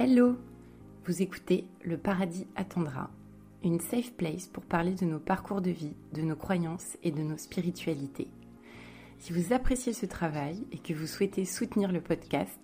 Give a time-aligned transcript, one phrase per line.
[0.00, 0.36] Hello
[1.06, 3.10] Vous écoutez Le Paradis attendra,
[3.64, 7.22] une safe place pour parler de nos parcours de vie, de nos croyances et de
[7.22, 8.28] nos spiritualités.
[9.18, 12.60] Si vous appréciez ce travail et que vous souhaitez soutenir le podcast,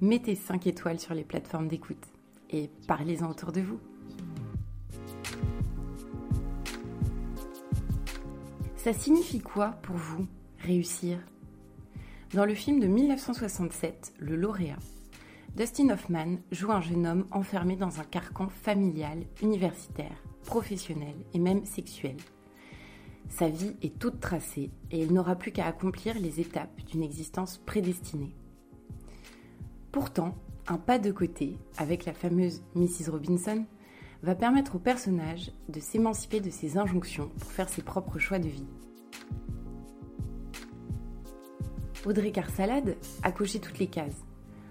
[0.00, 2.06] mettez 5 étoiles sur les plateformes d'écoute
[2.48, 3.80] et parlez-en autour de vous.
[8.76, 10.28] Ça signifie quoi pour vous,
[10.60, 11.18] réussir?
[12.34, 14.78] Dans le film de 1967, Le lauréat,
[15.58, 21.64] Dustin Hoffman joue un jeune homme enfermé dans un carcan familial, universitaire, professionnel et même
[21.64, 22.16] sexuel.
[23.28, 27.58] Sa vie est toute tracée et il n'aura plus qu'à accomplir les étapes d'une existence
[27.58, 28.36] prédestinée.
[29.90, 30.36] Pourtant,
[30.68, 33.10] un pas de côté, avec la fameuse Mrs.
[33.10, 33.64] Robinson,
[34.22, 38.48] va permettre au personnage de s'émanciper de ses injonctions pour faire ses propres choix de
[38.48, 38.68] vie.
[42.06, 44.24] Audrey Carsalade a coché toutes les cases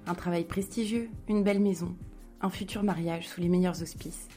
[0.08, 1.96] un travail prestigieux, une belle maison,
[2.42, 4.28] un futur mariage sous les meilleurs auspices.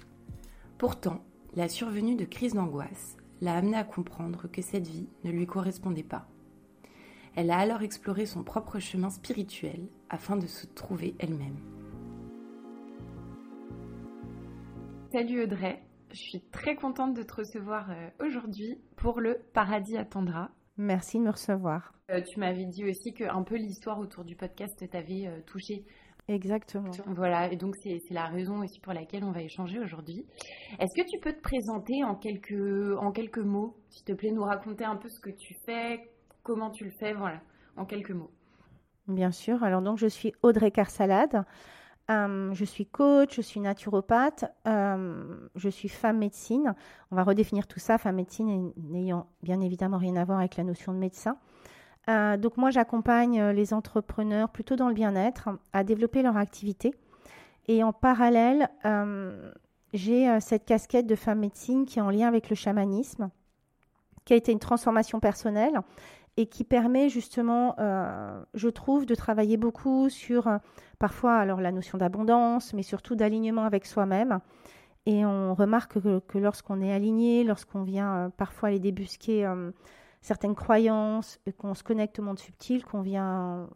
[0.79, 5.47] Pourtant, la survenue de crises d'angoisse l'a amenée à comprendre que cette vie ne lui
[5.47, 6.27] correspondait pas.
[7.37, 11.59] Elle a alors exploré son propre chemin spirituel afin de se trouver elle-même.
[15.13, 20.51] Salut Audrey, je suis très contente de te recevoir euh, aujourd'hui pour le Paradis attendra,
[20.77, 21.93] Merci de me recevoir.
[22.11, 25.85] Euh, tu m'avais dit aussi que un peu l'histoire autour du podcast t'avait euh, touché.
[26.29, 26.91] Exactement.
[27.07, 30.25] Voilà, et donc c'est la raison aussi pour laquelle on va échanger aujourd'hui.
[30.79, 34.45] Est-ce que tu peux te présenter en quelques, en quelques mots, s'il te plaît, nous
[34.45, 36.09] raconter un peu ce que tu fais,
[36.45, 37.41] comment tu le fais, voilà,
[37.77, 38.31] en quelques mots.
[39.09, 41.45] Bien sûr, alors donc je suis Audrey Carsalade.
[42.11, 46.75] Euh, je suis coach, je suis naturopathe, euh, je suis femme médecine.
[47.11, 50.65] On va redéfinir tout ça, femme médecine n'ayant bien évidemment rien à voir avec la
[50.65, 51.37] notion de médecin.
[52.09, 56.95] Euh, donc moi, j'accompagne les entrepreneurs plutôt dans le bien-être à développer leur activité.
[57.69, 58.69] Et en parallèle,
[59.93, 63.31] j'ai cette casquette de femme médecine qui est en lien avec le chamanisme,
[64.25, 65.81] qui a été une transformation personnelle
[66.37, 70.59] et qui permet justement, euh, je trouve, de travailler beaucoup sur euh,
[70.99, 74.41] parfois alors la notion d'abondance, mais surtout d'alignement avec soi-même.
[75.07, 79.51] Et on remarque que, lorsqu'on est aligné, lorsqu'on vient euh, parfois aller débusquer
[80.21, 83.69] certaines croyances, qu'on se connecte au monde subtil, qu'on vient,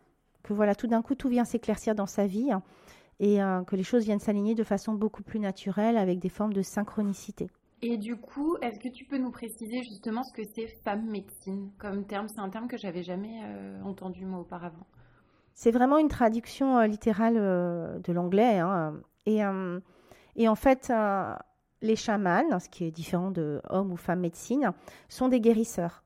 [0.42, 2.50] que voilà, tout d'un coup tout vient s'éclaircir dans sa vie
[3.20, 6.62] et que les choses viennent s'aligner de façon beaucoup plus naturelle avec des formes de
[6.62, 7.48] synchronicité.
[7.86, 11.70] Et du coup, est-ce que tu peux nous préciser justement ce que c'est femme médecine
[11.78, 12.28] comme terme?
[12.28, 14.86] C'est un terme que j'avais jamais euh, entendu moi auparavant.
[15.52, 18.58] C'est vraiment une traduction euh, littérale euh, de l'anglais.
[18.58, 18.94] Hein.
[19.26, 19.40] Et,
[20.36, 20.92] et, en fait,
[21.82, 24.72] les chamans, ce qui est différent de homme ou femme médecine,
[25.10, 26.03] sont des guérisseurs.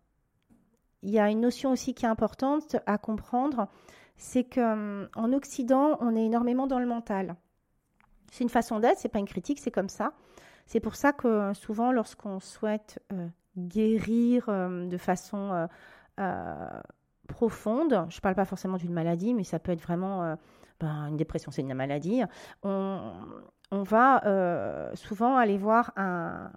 [1.02, 3.68] Il y a une notion aussi qui est importante à comprendre,
[4.16, 7.36] c'est qu'en Occident, on est énormément dans le mental.
[8.30, 10.12] C'est une façon d'être, c'est pas une critique, c'est comme ça.
[10.66, 15.68] C'est pour ça que souvent, lorsqu'on souhaite euh, guérir euh, de façon
[16.18, 16.80] euh,
[17.26, 20.36] profonde, je ne parle pas forcément d'une maladie, mais ça peut être vraiment
[20.80, 22.22] ben, une dépression, c'est une maladie,
[22.62, 23.12] on,
[23.70, 26.50] va souvent aller voir un,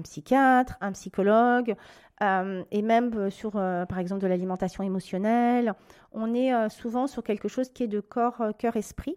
[0.00, 1.74] psychiatre, un psychologue,
[2.20, 5.74] et même sur, par exemple, de l'alimentation émotionnelle.
[6.12, 9.16] On est souvent sur quelque chose qui est de corps, cœur, esprit.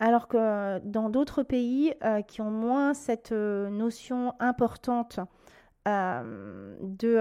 [0.00, 5.18] Alors que dans d'autres pays euh, qui ont moins cette euh, notion importante
[5.88, 7.20] euh, de,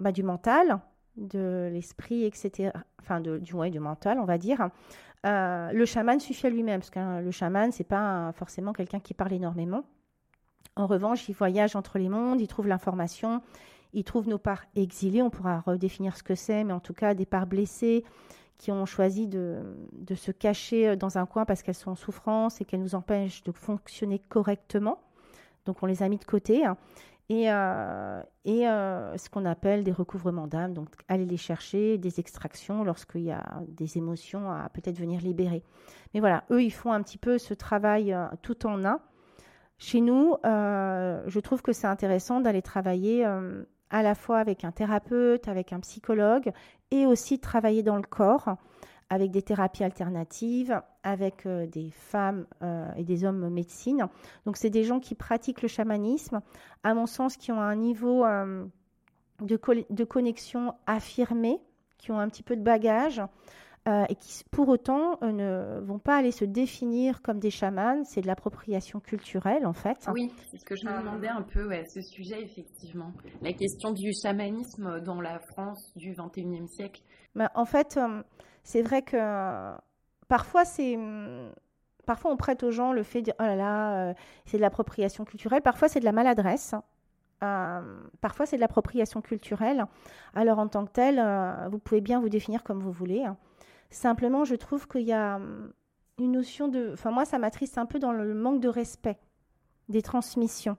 [0.00, 0.80] bah, du mental,
[1.16, 4.70] de l'esprit, etc., enfin du, du mental, on va dire,
[5.24, 9.34] le chaman suffit à lui-même, parce que le chaman, c'est pas forcément quelqu'un qui parle
[9.34, 9.84] énormément.
[10.76, 13.42] En revanche, il voyage entre les mondes, il trouve l'information,
[13.92, 17.14] il trouve nos parts exilées, on pourra redéfinir ce que c'est, mais en tout cas
[17.14, 18.04] des parts blessées,
[18.60, 19.62] qui ont choisi de,
[20.14, 23.42] se cacher euh, dans un coin parce qu'elles sont en souffrance et qu'elles nous empêchent
[23.42, 25.00] de fonctionner correctement.
[25.64, 26.66] Donc on les a mis de côté.
[26.66, 26.76] Hein.
[27.30, 32.84] Et, euh, euh, ce qu'on appelle des recouvrements d'âme, donc aller les chercher, des extractions
[32.84, 35.62] lorsqu'il y a des émotions à peut-être venir libérer.
[36.12, 39.00] Mais voilà, eux, ils font un petit peu ce travail tout en un.
[39.80, 43.26] Chez nous, je trouve que c'est intéressant d'aller travailler
[43.90, 46.52] à la fois avec un thérapeute, avec un psychologue,
[46.90, 48.56] et aussi travailler dans le corps
[49.10, 54.08] avec des thérapies alternatives, avec euh, des femmes euh, et des hommes médecine.
[54.46, 56.40] Donc c'est des gens qui pratiquent le chamanisme,
[56.84, 58.64] à mon sens, qui ont un niveau euh,
[59.40, 59.58] de,
[59.90, 61.60] de, connexion affirmé,
[61.98, 63.20] qui ont un petit peu de bagage,
[63.88, 68.04] euh, et qui pour autant euh, ne vont pas aller se définir comme des chamans.
[68.04, 70.06] C'est de l'appropriation culturelle en fait.
[70.12, 73.10] Oui, c'est ce que je me demandais un peu, ouais, ce sujet effectivement.
[73.40, 77.02] La question du chamanisme dans la France du 21e siècle.
[77.54, 78.22] En fait, euh,
[78.64, 79.16] c'est vrai que
[80.28, 80.98] parfois c'est
[82.04, 85.24] parfois on prête aux gens le fait de dire oh là là, c'est de l'appropriation
[85.24, 85.62] culturelle.
[85.62, 86.74] Parfois c'est de la maladresse.
[87.40, 89.86] parfois c'est de l'appropriation culturelle.
[90.34, 91.18] Alors en tant que tel,
[91.70, 93.24] vous pouvez bien vous définir comme vous voulez.
[93.90, 95.72] Simplement, je trouve qu'il y a hum,
[96.18, 96.90] une notion de...
[96.92, 99.18] Enfin, moi, ça m'attriste un peu dans le manque de respect
[99.88, 100.76] des transmissions,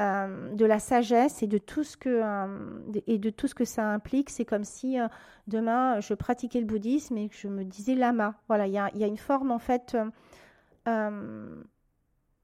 [0.00, 3.64] euh, de la sagesse et de tout ce que, euh, et de tout ce que
[3.64, 4.30] ça implique.
[4.30, 5.06] C'est comme si euh,
[5.46, 8.34] demain, je pratiquais le bouddhisme et que je me disais lama.
[8.48, 9.96] Voilà, il y a, une forme, en fait...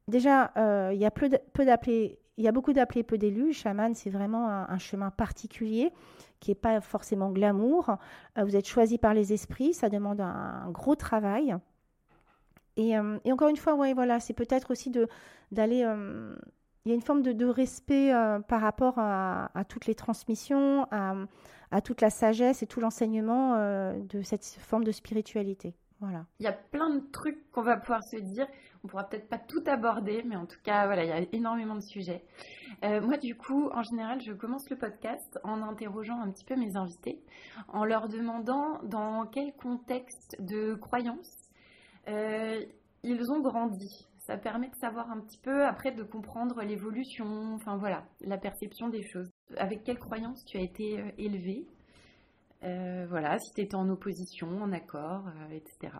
[0.06, 0.52] déjà,
[0.92, 1.28] il y a peu
[1.64, 2.17] d'appelés...
[2.38, 3.52] Il y a beaucoup d'appelés, peu d'élus.
[3.52, 5.93] Chaman, c'est vraiment un, chemin particulier
[6.40, 7.96] qui n'est pas forcément glamour.
[8.37, 11.56] vous êtes choisi par les esprits, ça demande un gros travail.
[12.79, 14.93] Euh, et, encore une fois, ouais, voilà, c'est peut-être aussi
[15.50, 15.82] d'aller.
[15.85, 16.37] Euh,
[16.85, 21.81] il y a une forme de, respect euh, par rapport à, toutes les transmissions, à,
[21.82, 23.56] toute la sagesse et tout l'enseignement
[23.93, 25.75] de cette forme de spiritualité.
[26.00, 26.25] Voilà.
[26.38, 28.46] Il y a plein de trucs qu'on va pouvoir se dire.
[28.84, 31.75] On pourra peut-être pas tout aborder, mais en tout cas, voilà, il y a énormément
[31.75, 32.25] de sujets.
[32.82, 36.76] moi, du coup, en général, je commence le podcast en interrogeant un petit peu mes
[36.76, 37.20] invités,
[37.69, 41.48] en leur demandant dans quel contexte de croyance
[42.08, 42.64] euh,
[43.02, 44.06] ils ont grandi.
[44.19, 48.88] Ça permet de savoir un petit peu, après, de comprendre l'évolution, enfin voilà, la perception
[48.88, 49.30] des choses.
[49.56, 51.66] Avec quelle croyance tu as été euh, élevé?
[52.64, 55.92] Euh, Voilà, si tu étais en opposition, en accord, etc.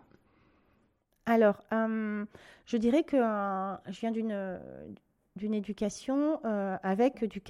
[1.28, 4.60] Alors, je dirais que je viens d'une
[5.36, 6.40] d'une éducation
[6.82, 7.40] avec du,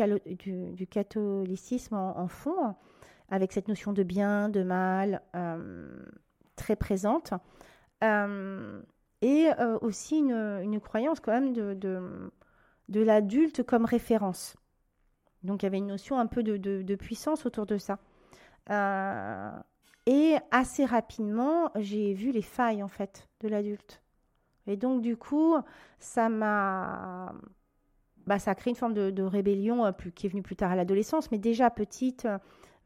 [0.74, 2.74] du, catholicisme en, fond,
[3.30, 5.22] avec cette notion de bien, de mal
[6.56, 7.32] très présente.
[8.04, 8.82] Euh,
[9.22, 11.74] et euh, aussi une, croyance quand même de,
[12.88, 14.56] de, l'adulte comme référence.
[15.42, 17.98] Donc il y avait une notion un peu de, puissance autour de ça.
[20.08, 24.02] Euh, et assez rapidement, j'ai vu les failles en fait de l'adulte.
[24.66, 25.56] Et donc du coup,
[25.98, 27.32] ça m'a,
[28.26, 30.76] bah, ça a créé une forme de, rébellion plus, qui est venue plus tard à
[30.76, 32.28] l'adolescence, mais déjà petite,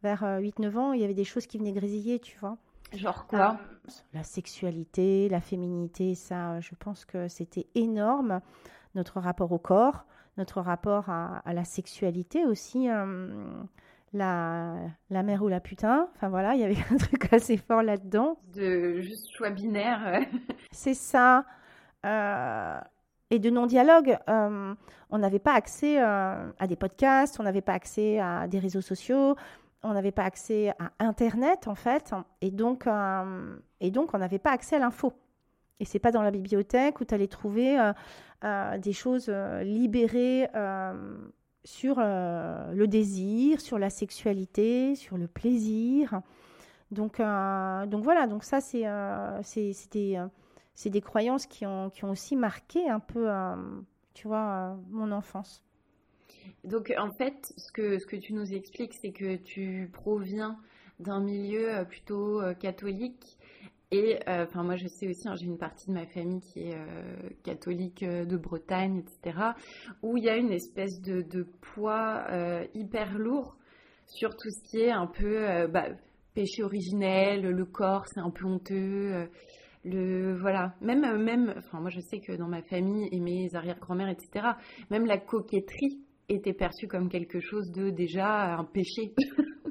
[0.03, 2.57] vers 8-9 ans, il y avait des choses qui venaient grésiller, tu vois.
[2.93, 3.59] Genre quoi?
[4.13, 8.41] La sexualité, la féminité, ça, je pense que c'était énorme.
[8.95, 10.05] Notre rapport au corps,
[10.37, 12.89] notre rapport à, la sexualité aussi.
[14.14, 14.76] Euh, la,
[15.11, 16.09] la mère ou la putain.
[16.14, 18.38] Enfin voilà, il y avait un truc assez fort là-dedans.
[18.55, 20.23] De juste choix binaire.
[20.70, 21.44] C'est ça.
[22.05, 22.79] Euh,
[23.31, 24.19] et de non-dialogue.
[24.29, 24.75] Euh,
[25.11, 29.37] on n'avait pas accès à des podcasts, on n'avait pas accès à des réseaux sociaux,
[29.82, 34.38] on n'avait pas accès à Internet, en fait, et donc, euh, et donc on n'avait
[34.38, 35.12] pas accès à l'info.
[35.81, 37.93] Et c'est pas dans la bibliothèque où tu allais trouver euh,
[38.44, 40.49] euh, des choses libérées
[41.64, 46.20] sur le désir, sur la sexualité, sur le plaisir.
[46.91, 48.85] Donc, donc voilà, donc ça, c'est
[49.43, 53.29] c'est des, croyances qui ont, qui ont aussi marqué un peu,
[54.14, 55.62] tu vois, mon enfance.
[56.64, 60.58] Donc en fait, ce que, ce que tu nous expliques, c'est que tu proviens
[61.00, 63.38] d'un milieu euh, plutôt euh, catholique.
[63.93, 66.61] Et euh, enfin moi je sais aussi, hein, j'ai une partie de ma famille qui
[66.61, 66.77] est
[67.44, 69.39] catholique de Bretagne, etc.,
[70.03, 72.27] où il y a une espèce de, poids
[72.75, 73.56] hyper lourd
[74.06, 75.89] sur tout ce qui est un peu bah,
[76.35, 79.29] péché originel, le corps c'est un peu honteux
[79.85, 84.11] le voilà même même enfin moi je sais que dans ma famille et mes arrière-grand-mères
[84.11, 84.46] etc
[84.91, 89.15] même la coquetterie était perçu comme quelque chose de déjà un péché.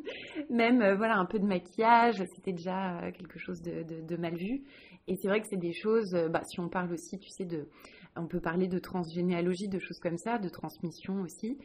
[0.49, 4.63] Même euh, voilà un peu de maquillage, c'était déjà euh, quelque chose de, mal vu.
[5.07, 7.47] Et c'est vrai que c'est des choses, euh, bah, si on parle aussi, tu sais,
[8.15, 11.57] on peut parler de transgénéalogie, de choses comme ça, de transmission aussi.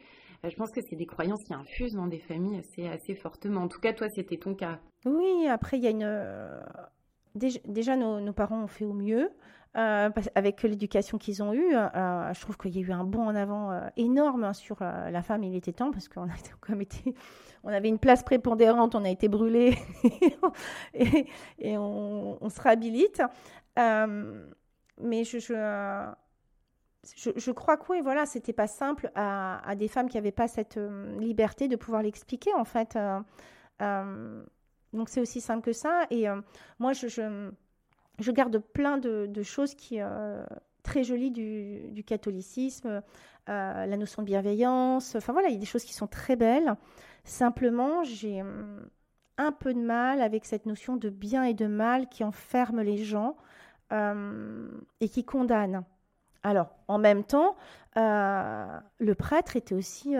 [0.43, 3.61] je pense que c'est des croyances qui infusent dans des familles assez, assez fortement.
[3.61, 4.79] En tout cas, toi, c'était ton cas.
[5.05, 6.61] Oui, après, il y a une.
[7.35, 9.29] Déjà, nos, parents ont fait au mieux.
[9.77, 13.27] Euh, avec l'éducation qu'ils ont eue, euh, je trouve qu'il y a eu un bond
[13.27, 15.43] en avant euh, énorme hein, sur la femme.
[15.43, 16.27] Il était temps parce qu'on
[17.67, 19.77] avait une place prépondérante, on a été brûlés
[21.59, 23.21] et, on, se réhabilite.
[23.77, 25.91] mais je,
[27.51, 30.79] crois que oui, voilà, c'était pas simple à, des femmes qui n'avaient pas cette
[31.19, 32.97] liberté de pouvoir l'expliquer en fait.
[33.79, 36.07] donc c'est aussi simple que ça.
[36.09, 36.25] Et
[36.79, 37.51] moi, je
[38.19, 40.43] je garde plein de, choses qui euh,
[40.83, 43.01] très jolies du, catholicisme,
[43.49, 45.15] euh, la notion de bienveillance.
[45.15, 46.75] Enfin voilà, il y a des choses qui sont très belles.
[47.23, 48.87] Simplement, j'ai hum,
[49.37, 52.97] un peu de mal avec cette notion de bien et de mal qui enferme les
[52.97, 53.35] gens
[53.91, 55.83] hum, et qui condamne.
[56.43, 57.55] Alors, en même temps,
[57.97, 60.11] euh, le prêtre était aussi,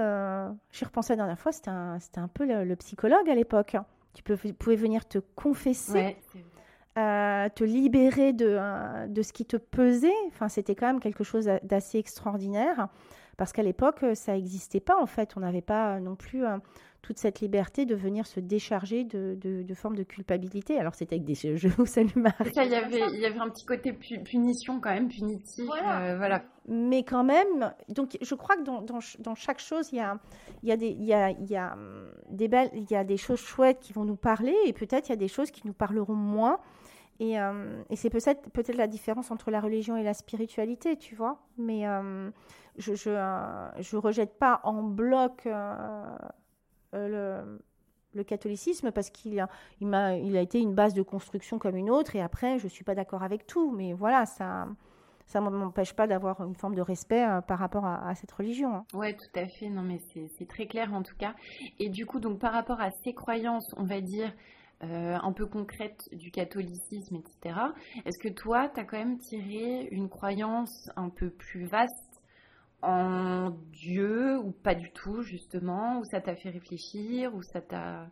[0.71, 3.77] j'y repensé la dernière fois, c'était un, peu le, psychologue à l'époque.
[4.13, 6.17] Tu pouvais venir te confesser.
[6.97, 10.11] Te libérer de, de ce qui te pesait.
[10.27, 12.87] Enfin, c'était quand même quelque chose d'assez extraordinaire
[13.37, 15.37] parce qu'à l'époque, ça n'existait pas en fait.
[15.37, 16.43] On n'avait pas non plus
[17.07, 20.77] toute cette liberté de venir se décharger de, de, formes de culpabilité.
[20.77, 23.49] Alors c'était avec des jeux où ça lui Il y avait, il y avait un
[23.49, 25.65] petit côté punition quand même, punitif.
[25.65, 26.43] Voilà.
[26.67, 30.19] Mais quand même, donc je crois que dans, dans, dans chaque chose, il y a,
[30.63, 32.95] il y, a des, il y, a, il y a hum, des belles, il y
[32.95, 35.49] a des choses chouettes qui vont nous parler et peut-être il y a des choses
[35.49, 36.59] qui nous parleront moins.
[37.19, 41.15] Et, hum, et c'est peut-être peut la différence entre la religion et la spiritualité, tu
[41.15, 41.39] vois.
[41.57, 42.31] Mais hum,
[42.77, 46.17] je ne euh, je, rejette pas en bloc euh,
[46.93, 47.57] euh,
[48.13, 52.15] le, catholicisme parce qu'il a, été une base de construction comme une autre.
[52.15, 53.71] Et après, je ne suis pas d'accord avec tout.
[53.71, 54.67] Mais voilà, ça
[55.35, 58.75] ne m'empêche pas d'avoir une forme de respect euh, par rapport à, cette religion.
[58.75, 58.85] Hein.
[58.93, 59.69] Oui, tout à fait.
[59.69, 59.99] Non, mais
[60.37, 61.35] c'est très clair en tout cas.
[61.79, 64.31] Et du coup, donc par rapport à ces croyances, on va dire,
[64.83, 67.59] euh, un peu concrètes du catholicisme, etc.,
[68.05, 72.21] est-ce que toi, tu as quand même tiré une croyance un peu plus vaste
[72.83, 78.07] en Dieu ou pas du tout justement, ou ça t'a fait réfléchir, ou ça t'a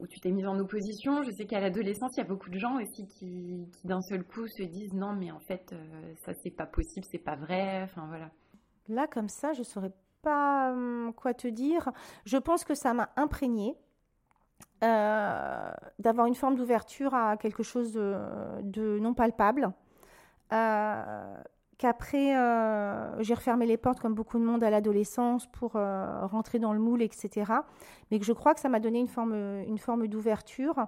[0.00, 1.22] où tu t'es mise en opposition?
[1.22, 4.46] Je sais qu'à l'adolescence, il y a beaucoup de gens aussi qui, d'un seul coup
[4.48, 7.82] se disent non, mais en fait, euh, ça c'est pas possible, c'est pas vrai.
[7.82, 8.30] Enfin voilà.
[8.88, 11.90] Là, comme ça, je saurais pas hum, quoi te dire.
[12.24, 13.76] Je pense que ça m'a imprégné.
[14.82, 19.72] Euh, d'avoir une forme d'ouverture à quelque chose de, non palpable.
[20.52, 21.36] Euh,
[21.78, 26.72] qu'après, euh, j'ai refermé les portes comme beaucoup de monde à l'adolescence pour rentrer dans
[26.72, 27.52] le moule, etc.
[28.10, 29.34] Mais que je crois que ça m'a donné une forme,
[29.66, 30.86] une forme d'ouverture.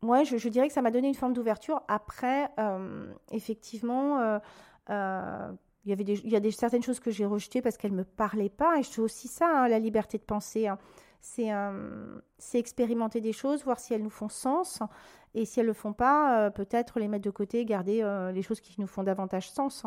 [0.00, 1.82] Moi, je, dirais que ça m'a donné une forme d'ouverture.
[1.88, 2.48] Après,
[3.32, 4.38] effectivement,
[4.88, 8.04] il y avait y a des, certaines choses que j'ai rejetées parce qu'elles ne me
[8.04, 8.78] parlaient pas.
[8.78, 10.68] Et je fais aussi ça, hein, la liberté de penser.
[10.68, 10.78] Hein.
[11.20, 11.50] C'est
[12.54, 14.82] expérimenter des choses, voir si elles nous font sens.
[15.34, 18.32] Et si elles ne le font pas, euh, peut-être les mettre de côté, garder euh,
[18.32, 19.84] les choses qui nous font davantage sens.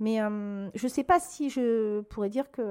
[0.00, 2.62] Mais euh, je ne sais pas si je pourrais dire que,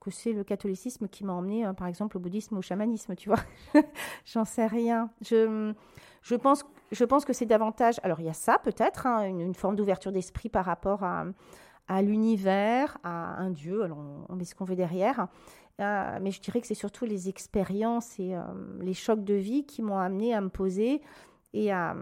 [0.00, 3.28] que c'est le catholicisme qui m'a emmené, par exemple, au bouddhisme ou au chamanisme, tu
[3.28, 3.40] vois.
[4.24, 5.10] J'en sais rien.
[5.22, 5.72] Je,
[6.22, 8.00] je, pense, je pense que c'est davantage...
[8.02, 11.26] Alors, il y a ça, peut-être, hein, une, forme d'ouverture d'esprit par rapport à,
[11.88, 13.98] à l'univers, à un Dieu, alors
[14.28, 15.28] on, met ce qu'on veut derrière.
[15.80, 18.42] Euh, mais je dirais que c'est surtout les expériences et euh,
[18.80, 21.02] les chocs de vie qui m'ont amené à me poser
[21.52, 21.94] et à,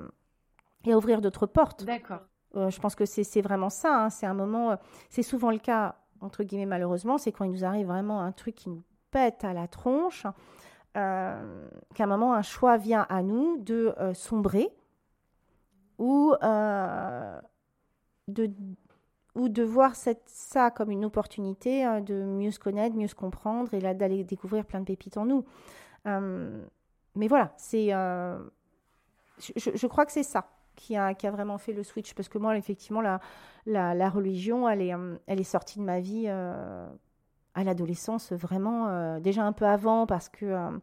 [0.85, 1.85] et à ouvrir d'autres portes.
[1.85, 2.21] D'accord.
[2.55, 4.05] Euh, je pense que c'est vraiment ça.
[4.05, 4.11] Hein.
[4.11, 4.79] C'est un moment,
[5.11, 8.55] c'est souvent le cas, entre guillemets, malheureusement, c'est quand il nous arrive vraiment un truc
[8.55, 10.25] qui nous pète à la tronche,
[10.95, 11.41] qu'à
[11.99, 14.69] un moment, un choix vient à nous de sombrer
[15.99, 16.33] ou
[18.29, 18.51] de
[19.35, 23.75] ou de voir ça comme une opportunité euh, de mieux se connaître, mieux se comprendre
[23.75, 25.45] et là d'aller découvrir plein de pépites en nous.
[26.07, 26.65] Euh,
[27.17, 28.39] mais voilà, c'est, euh,
[29.39, 33.01] je, crois que c'est ça qui a, vraiment fait le switch parce que moi, effectivement,
[33.01, 33.21] la,
[33.67, 34.93] la, la religion, elle est,
[35.27, 40.81] elle est sortie de ma vie à l'adolescence vraiment déjà un peu avant parce que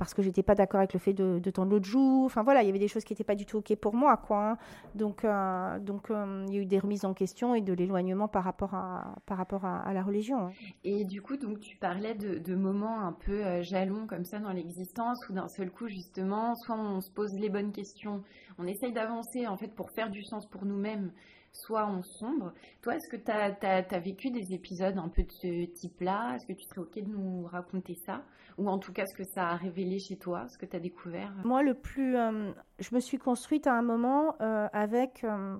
[0.00, 2.22] parce que j'étais pas d'accord avec le fait de, de tendre l'autre joue.
[2.24, 4.16] Enfin voilà, il y avait des choses qui n'étaient pas du tout ok pour moi,
[4.16, 4.52] quoi.
[4.52, 4.56] Hein.
[4.94, 8.26] Donc, euh, donc euh, il y a eu des remises en question et de l'éloignement
[8.26, 10.46] par rapport à par rapport à, la religion.
[10.46, 10.52] Hein.
[10.84, 14.52] Et du coup, donc tu parlais de, moments un peu euh, jalons comme ça dans
[14.52, 18.22] l'existence où d'un seul coup justement, soit on se pose les bonnes questions,
[18.58, 21.12] on essaye d'avancer en fait pour faire du sens pour nous-mêmes
[21.52, 22.52] soit on sombre.
[22.82, 26.34] Toi, est-ce que tu as, vécu des épisodes un peu de ce type-là?
[26.34, 28.22] Est-ce que tu serais OK de nous raconter ça?
[28.58, 30.80] Ou en tout cas, ce que ça a révélé chez toi, ce que tu as
[30.80, 31.32] découvert?
[31.44, 32.16] Moi, le plus.
[32.16, 35.56] Euh, je me suis construite à un moment euh, avec, euh,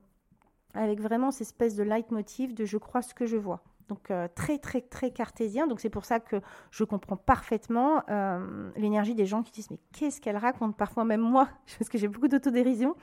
[0.75, 4.29] avec vraiment cette espèce de leitmotiv de je crois ce que je vois donc euh,
[4.35, 5.67] très très très cartésien.
[5.67, 6.37] Donc c'est pour ça que
[6.71, 11.21] je comprends parfaitement euh, l'énergie des gens qui disent mais qu'est-ce qu'elle raconte Parfois même
[11.21, 12.95] moi, parce que j'ai beaucoup d'autodérision,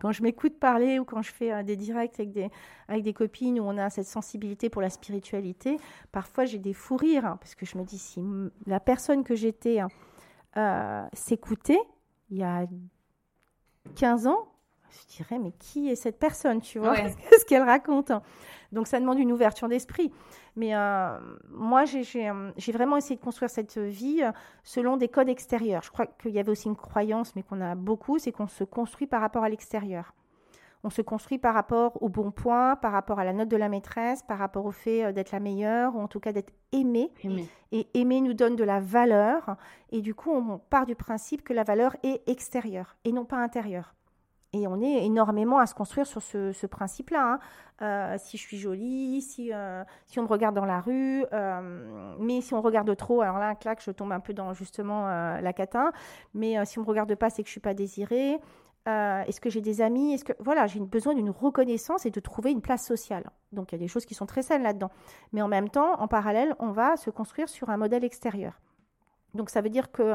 [0.00, 2.48] quand je m'écoute parler ou quand je fais euh, des directs avec des,
[2.86, 5.78] avec des copines où on a cette sensibilité pour la spiritualité,
[6.12, 8.22] parfois j'ai des fous rires, hein, parce que je me dis si
[8.66, 9.80] la personne que j'étais
[11.12, 11.82] s'écoutait
[12.30, 12.66] il y a
[13.96, 14.48] 15 ans,
[14.90, 16.96] je dirais, mais qui est cette personne, tu vois
[17.38, 18.10] Ce qu'elle raconte.
[18.10, 18.22] Hein.
[18.72, 20.12] Donc, ça demande une ouverture d'esprit.
[20.56, 21.18] Mais euh,
[21.50, 24.32] moi, euh, j'ai vraiment essayé de construire cette vie euh,
[24.64, 25.82] selon des codes extérieurs.
[25.82, 28.64] Je crois qu'il y avait aussi une croyance, mais qu'on a beaucoup, c'est qu'on se
[28.64, 30.14] construit par rapport à l'extérieur.
[30.82, 33.68] On se construit par rapport au bon point, par rapport à la note de la
[33.68, 37.10] maîtresse, par rapport au fait d'être la meilleure, ou en tout cas d'être aimée.
[37.72, 39.56] Et aimer nous donne de la valeur.
[39.90, 43.38] Et du coup, on part du principe que la valeur est extérieure et non pas
[43.38, 43.96] intérieure.
[44.52, 47.34] Et on est énormément à se construire sur ce, principe-là.
[47.34, 47.38] Hein.
[47.82, 52.16] Euh, si je suis jolie, si, euh, si on me regarde dans la rue, euh,
[52.18, 55.52] mais si on regarde trop, alors là, clac, je tombe un peu dans justement la
[55.52, 55.92] catin.
[56.34, 58.38] Mais si on me regarde pas, c'est que je suis pas désirée.
[58.86, 60.14] Est-ce que j'ai des amis?
[60.14, 63.28] Est-ce que voilà, j'ai besoin d'une reconnaissance et de trouver une place sociale.
[63.52, 64.90] Donc il y a des choses qui sont très saines là-dedans.
[65.32, 68.60] Mais en même temps, en parallèle, on va se construire sur un modèle extérieur.
[69.34, 70.14] Donc ça veut dire que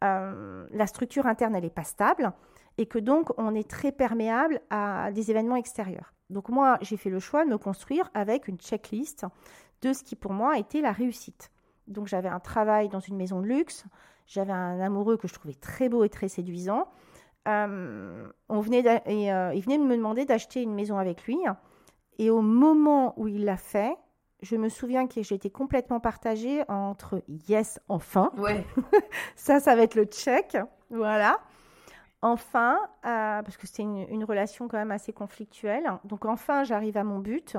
[0.00, 2.32] la structure interne, elle n'est pas stable
[2.78, 6.12] et que donc on est très perméable à des événements extérieurs.
[6.30, 9.26] Donc moi, j'ai fait le choix de me construire avec une checklist
[9.82, 11.50] de ce qui pour moi était la réussite.
[11.88, 13.84] Donc j'avais un travail dans une maison de luxe,
[14.26, 16.88] j'avais un amoureux que je trouvais très beau et très séduisant.
[17.48, 21.38] Euh, on venait et, euh, il venait de me demander d'acheter une maison avec lui.
[22.18, 23.96] Et au moment où il l'a fait,
[24.42, 28.32] je me souviens que j'étais complètement partagée entre yes, enfin.
[28.36, 28.64] Ouais.
[29.36, 30.56] ça, ça va être le check.
[30.90, 31.40] Voilà.
[32.22, 35.90] Enfin, euh, parce que c'était une, relation quand même assez conflictuelle.
[36.04, 37.56] Donc enfin, j'arrive à mon but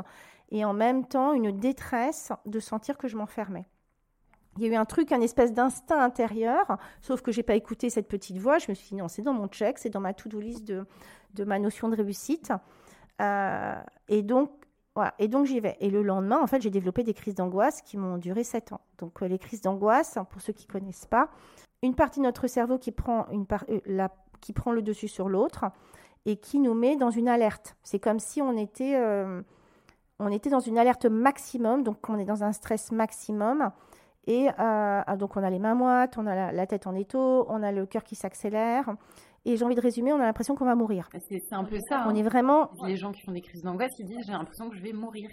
[0.52, 3.68] et en même temps une détresse de sentir que je m'enfermais.
[4.56, 7.90] Il y a eu un truc, un espèce d'instinct intérieur, sauf que j'ai pas écouté
[7.90, 8.58] cette petite voix.
[8.58, 10.86] Je me suis dit non, c'est dans mon check, c'est dans ma to-do list de,
[11.34, 12.54] de, ma notion de réussite.
[13.20, 13.76] Euh,
[14.08, 14.52] et donc,
[14.96, 15.14] voilà.
[15.20, 15.76] Et donc j'y vais.
[15.82, 18.82] Et le lendemain, en fait, j'ai développé des crises d'angoisse qui m'ont duré sept ans.
[19.00, 21.30] Donc euh, les crises d'angoisse, pour ceux qui connaissent pas,
[21.82, 23.46] une partie de notre cerveau qui prend une
[23.86, 24.10] la
[24.44, 25.66] qui prend le dessus sur l'autre
[26.26, 27.76] et qui nous met dans une alerte.
[27.84, 29.42] C'est comme si on était, euh,
[30.20, 33.72] on était dans une alerte maximum, donc on est dans un stress maximum.
[34.26, 37.46] Et euh, ah, donc on a les mains moites, on a la, tête en étau,
[37.50, 38.94] on a le cœur qui s'accélère.
[39.46, 41.10] Et j'ai envie de résumer, on a l'impression qu'on va mourir.
[41.30, 42.06] C'est un peu ça.
[42.06, 42.16] On hein.
[42.16, 42.70] est vraiment.
[42.86, 45.30] Les gens qui font des crises d'angoisse, ils disent j'ai l'impression que je vais mourir.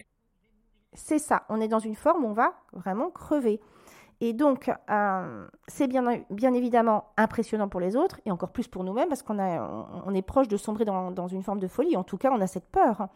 [0.93, 1.45] C'est ça.
[1.49, 3.61] On est dans une forme où on va vraiment crever.
[4.23, 9.09] Et donc, euh, c'est bien, évidemment impressionnant pour les autres et encore plus pour nous-mêmes
[9.09, 11.97] parce qu'on on est proche de sombrer dans, une forme de folie.
[11.97, 13.11] En tout cas, on a cette peur hein,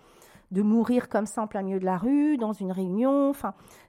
[0.50, 3.32] de mourir comme ça en plein milieu de la rue, dans une réunion.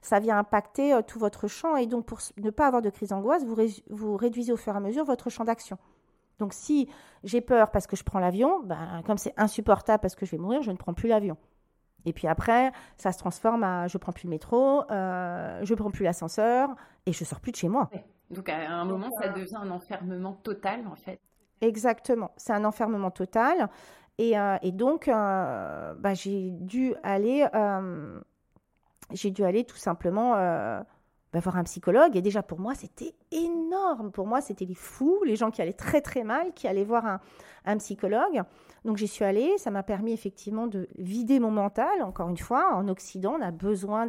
[0.02, 1.76] Ça vient impacter euh, tout votre champ.
[1.76, 3.56] Et donc, pour ne pas avoir de crise d'angoisse, vous,
[3.88, 5.78] vous réduisez au fur et à mesure votre champ d'action.
[6.38, 6.86] Donc, si
[7.24, 10.38] j'ai peur parce que je prends l'avion, ben, comme c'est insupportable parce que je vais
[10.38, 11.38] mourir, je ne prends plus l'avion.
[12.06, 15.90] Et puis après, ça se transforme à je prends plus le métro, euh, je prends
[15.90, 16.70] plus l'ascenseur
[17.04, 17.90] et je sors plus de chez moi.
[18.30, 21.20] Donc à un moment, ça devient un enfermement total en fait.
[21.60, 23.68] Exactement, c'est un enfermement total.
[24.18, 28.20] Et, euh, et donc, euh, bah, j'ai dû aller, euh,
[29.12, 30.34] j'ai dû aller tout simplement
[31.40, 32.16] voir un psychologue.
[32.16, 34.10] Et déjà pour moi, c'était énorme.
[34.10, 37.06] Pour moi, c'était les fous, les gens qui allaient très très mal, qui allaient voir
[37.06, 37.20] un,
[37.66, 38.42] un psychologue.
[38.84, 42.02] Donc j'y suis allée, ça m'a permis effectivement de vider mon mental.
[42.02, 44.08] Encore une fois, en Occident, on a besoin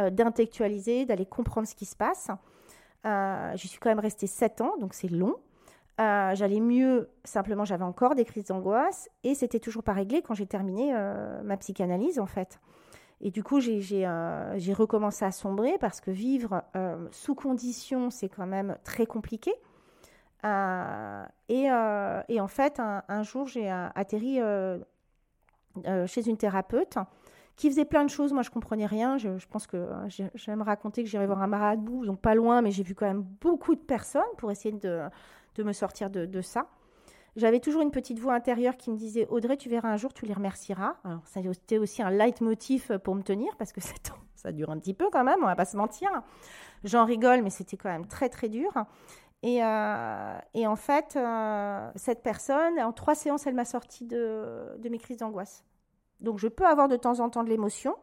[0.00, 2.30] euh, d'intellectualiser, d'aller comprendre ce qui se passe.
[3.04, 5.36] Euh, j'y suis quand même restée sept ans, donc c'est long.
[6.00, 10.34] Euh, j'allais mieux, simplement j'avais encore des crises d'angoisse et c'était toujours pas réglé quand
[10.34, 10.92] j'ai terminé
[11.42, 12.60] ma psychanalyse en fait.
[13.20, 14.04] Et du coup, j'ai
[14.74, 16.62] recommencé à sombrer parce que vivre
[17.10, 19.52] sous condition, c'est quand même très compliqué.
[20.44, 24.38] Euh, euh, et, en fait, un, jour, j'ai euh, atterri
[26.06, 26.98] chez une thérapeute
[27.56, 28.32] qui faisait plein de choses.
[28.32, 29.18] Moi, je comprenais rien.
[29.18, 32.62] Je, pense que je, vais me raconter que j'irais voir un marabout, donc pas loin,
[32.62, 35.08] mais j'ai vu quand même beaucoup de personnes pour essayer de,
[35.58, 36.68] me sortir de ça.
[37.36, 40.24] J'avais toujours une petite voix intérieure qui me disait Audrey, tu verras un jour, tu
[40.24, 40.96] les remercieras.
[41.04, 43.80] Alors, c'était aussi un leitmotiv pour me tenir parce que
[44.34, 46.10] ça dure un petit peu quand même, on va pas se mentir.
[46.84, 48.72] J'en rigole, mais c'était quand même très très dur.
[49.44, 54.98] Euh, et, en fait, euh, cette personne, en trois séances, elle m'a sorti de, mes
[54.98, 55.64] crises d'angoisse.
[56.20, 57.94] Donc, je peux avoir de temps en temps de l'émotion,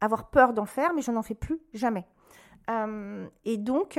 [0.00, 2.06] avoir peur d'en faire, mais je n'en fais plus jamais.
[2.68, 3.98] Euh, et donc,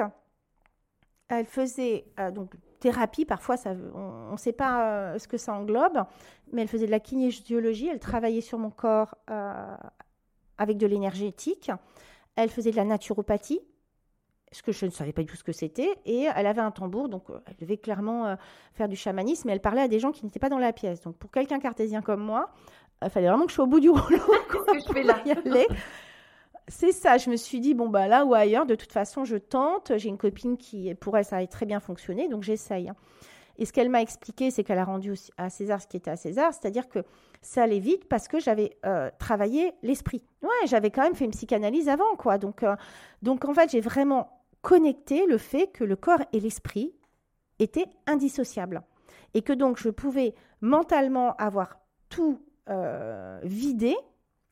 [1.28, 3.25] elle faisait donc thérapie.
[3.25, 6.03] Parfois, ça, on ne sait pas ce que ça englobe,
[6.51, 7.87] mais elle faisait de la kinésiologie.
[7.87, 9.15] Elle travaillait sur mon corps
[10.57, 11.71] avec de l'énergétique.
[12.35, 13.61] Elle faisait de la naturopathie
[14.51, 15.89] ce que je ne savais pas du tout ce que c'était.
[16.05, 18.35] Et elle avait un tambour, donc euh, elle devait clairement euh,
[18.73, 21.01] faire du chamanisme, et elle parlait à des gens qui n'étaient pas dans la pièce.
[21.01, 22.51] Donc pour quelqu'un cartésien comme moi,
[23.03, 24.01] il fallait vraiment que je sois au bout du rouleau.
[24.51, 25.23] Qu'est-ce que je fais là
[26.67, 29.38] C'est ça, je me suis dit, bon, bah là ou ailleurs, de toute façon, je
[29.38, 29.97] tente.
[29.97, 32.91] J'ai une copine qui, pour elle, ça a très bien fonctionné, donc j'essaye.
[33.58, 36.15] Et ce qu'elle m'a expliqué, c'est qu'elle a rendu à César ce qui était à
[36.15, 37.00] César, c'est-à-dire que
[37.41, 40.24] ça allait vite parce que j'avais euh, travaillé l'esprit.
[40.41, 42.38] Ouais, j'avais quand même fait une psychanalyse avant, quoi.
[42.38, 42.63] Donc,
[43.21, 46.93] donc en fait, j'ai vraiment connecter le fait que le corps et l'esprit
[47.60, 48.82] étaient indissociables.
[49.34, 53.95] Et que donc je pouvais mentalement avoir tout euh, vidé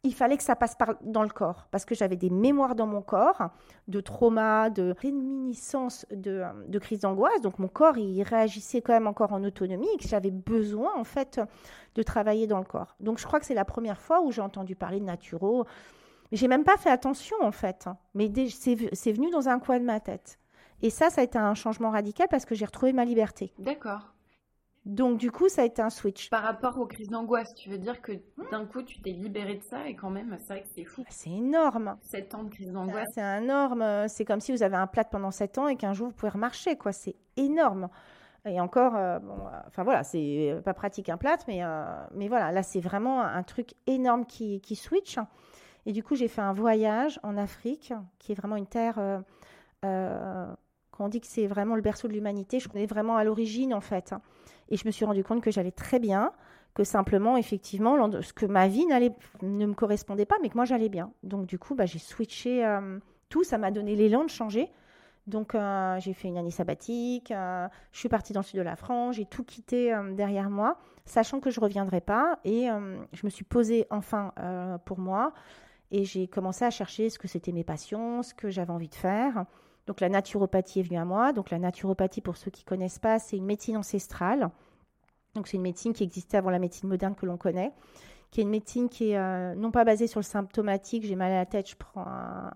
[0.03, 3.01] il fallait que ça passe dans le corps, parce que j'avais des mémoires dans mon
[3.01, 3.49] corps
[3.89, 7.41] de trauma, de réminiscence de, de crise d'angoisse.
[7.41, 11.03] Donc mon corps, il réagissait quand même encore en autonomie et que j'avais besoin, en
[11.03, 11.41] fait,
[11.95, 12.95] de travailler dans le corps.
[13.01, 15.65] Donc je crois que c'est la première fois où j'ai entendu parler de naturo.
[16.31, 19.99] J'ai même pas fait attention, en fait, mais c'est venu dans un coin de ma
[19.99, 20.39] tête.
[20.81, 23.51] Et ça, ça a été un changement radical parce que j'ai retrouvé ma liberté.
[23.59, 24.13] D'accord.
[24.85, 26.29] Donc du coup, ça a été un switch.
[26.29, 28.13] Par rapport aux crises d'angoisse, tu veux dire que
[28.51, 31.03] d'un coup, tu t'es libéré de ça et quand même, c'est vrai que c'est fou.
[31.09, 31.97] C'est énorme.
[32.01, 33.07] 7 ans de crise d'angoisse.
[33.13, 34.07] C'est énorme.
[34.07, 36.31] C'est comme si vous avez un plat pendant 7 ans et qu'un jour, vous pouvez
[36.31, 36.77] remarcher.
[36.77, 36.91] quoi.
[36.91, 37.89] C'est énorme.
[38.45, 41.83] Et encore, euh, bon, euh, enfin voilà, c'est pas pratique un plat, mais, euh,
[42.15, 45.17] mais voilà, là, c'est vraiment un truc énorme qui, qui switch.
[45.85, 49.23] Et du coup, j'ai fait un voyage en Afrique, qui est vraiment une terre
[50.99, 53.81] on dit que c'est vraiment le berceau de l'humanité, je connais vraiment à l'origine en
[53.81, 54.13] fait.
[54.69, 56.31] Et je me suis rendu compte que j'allais très bien,
[56.73, 60.89] que simplement, effectivement, ce que ma vie ne me correspondait pas, mais que moi j'allais
[60.89, 61.11] bien.
[61.23, 64.69] Donc du coup, bah, j'ai switché euh, tout, ça m'a donné l'élan de changer.
[65.27, 68.63] Donc euh, j'ai fait une année sabbatique, euh, je suis partie dans le sud de
[68.63, 72.39] la France, j'ai tout quitté derrière moi, sachant que je ne reviendrai pas.
[72.45, 72.67] Et
[73.13, 74.33] je me suis posée enfin
[74.85, 75.33] pour moi
[75.91, 78.95] et j'ai commencé à chercher ce que c'était mes passions, ce que j'avais envie de
[78.95, 79.45] faire.
[79.89, 81.33] Donc la naturopathie est venue à moi.
[81.33, 84.51] Donc la naturopathie, pour ceux qui ne connaissent pas, c'est une médecine ancestrale.
[85.33, 87.71] Donc c'est une médecine qui existait avant la médecine moderne que l'on connaît,
[88.29, 91.31] qui est une médecine qui est euh, non pas basée sur le symptomatique, j'ai mal
[91.31, 92.05] à la tête, je prends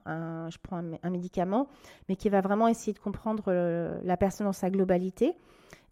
[0.05, 1.67] un, médicament,
[2.07, 5.33] mais qui va vraiment essayer de comprendre euh, la personne dans sa globalité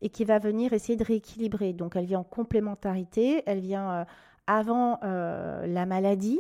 [0.04, 1.73] et qui va venir essayer de rééquilibrer.
[1.73, 4.06] Donc elle vient en complémentarité, elle vient euh,
[4.45, 6.39] avant la maladie,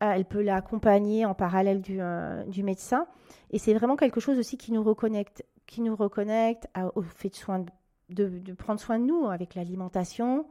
[0.00, 2.00] elle peut l'accompagner en parallèle du,
[2.46, 3.06] du médecin.
[3.50, 7.34] Et c'est vraiment quelque chose aussi qui nous reconnecte, qui nous reconnecte au fait de,
[7.36, 7.64] soin
[8.08, 10.46] de, prendre soin de nous avec l'alimentation,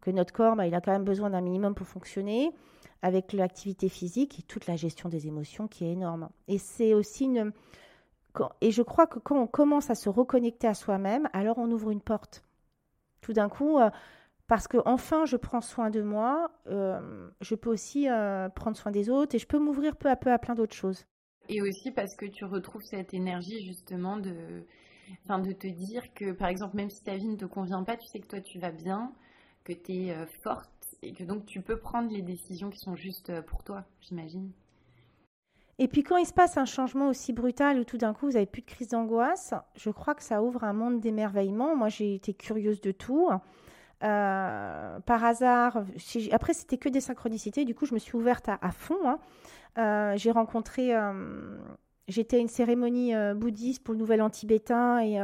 [0.00, 2.52] que notre corps, bah, il a quand même besoin d'un minimum pour fonctionner,
[3.02, 6.28] avec l'activité physique et toute la gestion des émotions qui est énorme.
[6.48, 7.52] Et c'est aussi une...
[8.60, 11.90] Et je crois que quand on commence à se reconnecter à soi-même, alors on ouvre
[11.90, 12.44] une porte.
[13.20, 13.90] Tout d'un coup, euh,
[14.48, 18.90] parce que enfin je prends soin de moi, euh, je peux aussi euh, prendre soin
[18.90, 21.06] des autres et je peux m'ouvrir peu à peu à plein d'autres choses.
[21.48, 24.64] Et aussi parce que tu retrouves cette énergie justement de,
[25.24, 27.96] enfin, de te dire que par exemple même si ta vie ne te convient pas,
[27.96, 29.12] tu sais que toi tu vas bien,
[29.64, 30.70] que tu es euh, forte
[31.02, 34.50] et que donc tu peux prendre les décisions qui sont justes pour toi, j'imagine.
[35.78, 38.36] Et puis quand il se passe un changement aussi brutal où tout d'un coup vous
[38.36, 41.76] avez plus de crise d'angoisse, je crois que ça ouvre un monde d'émerveillement.
[41.76, 43.28] Moi j'ai été curieuse de tout.
[44.04, 45.82] Euh, par hasard,
[46.30, 48.98] après c'était que des synchronicités, du coup je me suis ouverte à, fond.
[49.04, 49.18] Hein.
[49.78, 51.56] Euh, j'ai rencontré, euh,
[52.06, 55.18] j'étais à une cérémonie bouddhiste pour le nouvel an tibétain et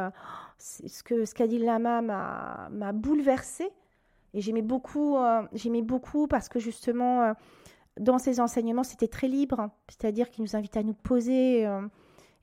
[0.58, 3.70] ce que ce qu'a dit le lama m'a bouleversée.
[4.36, 5.16] Et j'aimais beaucoup,
[5.52, 7.32] j'aimais beaucoup parce que justement,
[8.00, 11.64] dans ses enseignements, c'était très libre, c'est-à-dire qu'il nous invite à nous poser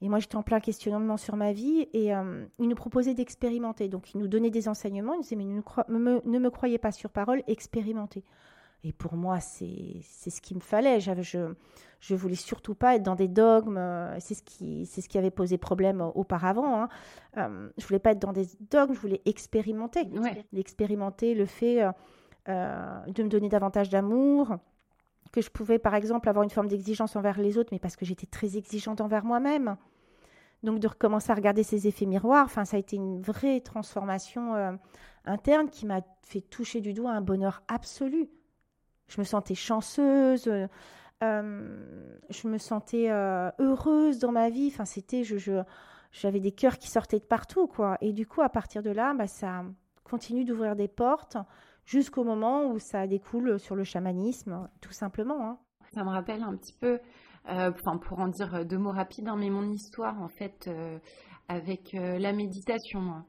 [0.01, 3.87] et moi, j'étais en plein questionnement sur ma vie et euh, il nous proposait d'expérimenter.
[3.87, 5.13] Donc, il nous donnait des enseignements.
[5.13, 8.23] Il nous disait, mais ne, me, croyez pas sur parole, expérimentez.
[8.83, 10.99] Et pour moi, c'est ce qu'il me fallait.
[10.99, 13.77] Je ne voulais surtout pas être dans des dogmes.
[13.77, 16.81] Euh, c'est ce, qui, ce qui avait posé problème auparavant.
[16.81, 16.89] Hein.
[17.37, 20.09] Euh, je voulais pas être dans des dogmes, je voulais expérimenter.
[20.57, 21.85] Expérimenter le fait
[22.47, 24.57] de me donner davantage d'amour,
[25.31, 28.03] que je pouvais, par exemple, avoir une forme d'exigence envers les autres, mais parce que
[28.03, 29.77] j'étais très exigeante envers moi-même.
[30.63, 34.55] Donc de recommencer à regarder ces effets miroirs, enfin, ça a été une vraie transformation
[34.55, 34.71] euh,
[35.25, 38.29] interne qui m'a fait toucher du doigt un bonheur absolu.
[39.07, 40.67] Je me sentais chanceuse, euh,
[42.29, 44.69] je me sentais euh, heureuse dans ma vie.
[44.71, 45.63] Enfin, c'était, je,
[46.11, 47.97] j'avais des cœurs qui sortaient de partout, quoi.
[48.01, 49.63] Et du coup, à partir de là, bah, ça
[50.03, 51.37] continue d'ouvrir des portes
[51.85, 55.49] jusqu'au moment où ça découle sur le chamanisme, tout simplement.
[55.49, 55.57] Hein.
[55.93, 56.99] Ça me rappelle un petit peu,
[57.49, 57.71] euh,
[58.07, 60.99] pour en dire deux mots rapides, hein, mais mon histoire en fait euh,
[61.47, 63.23] avec euh, la méditation.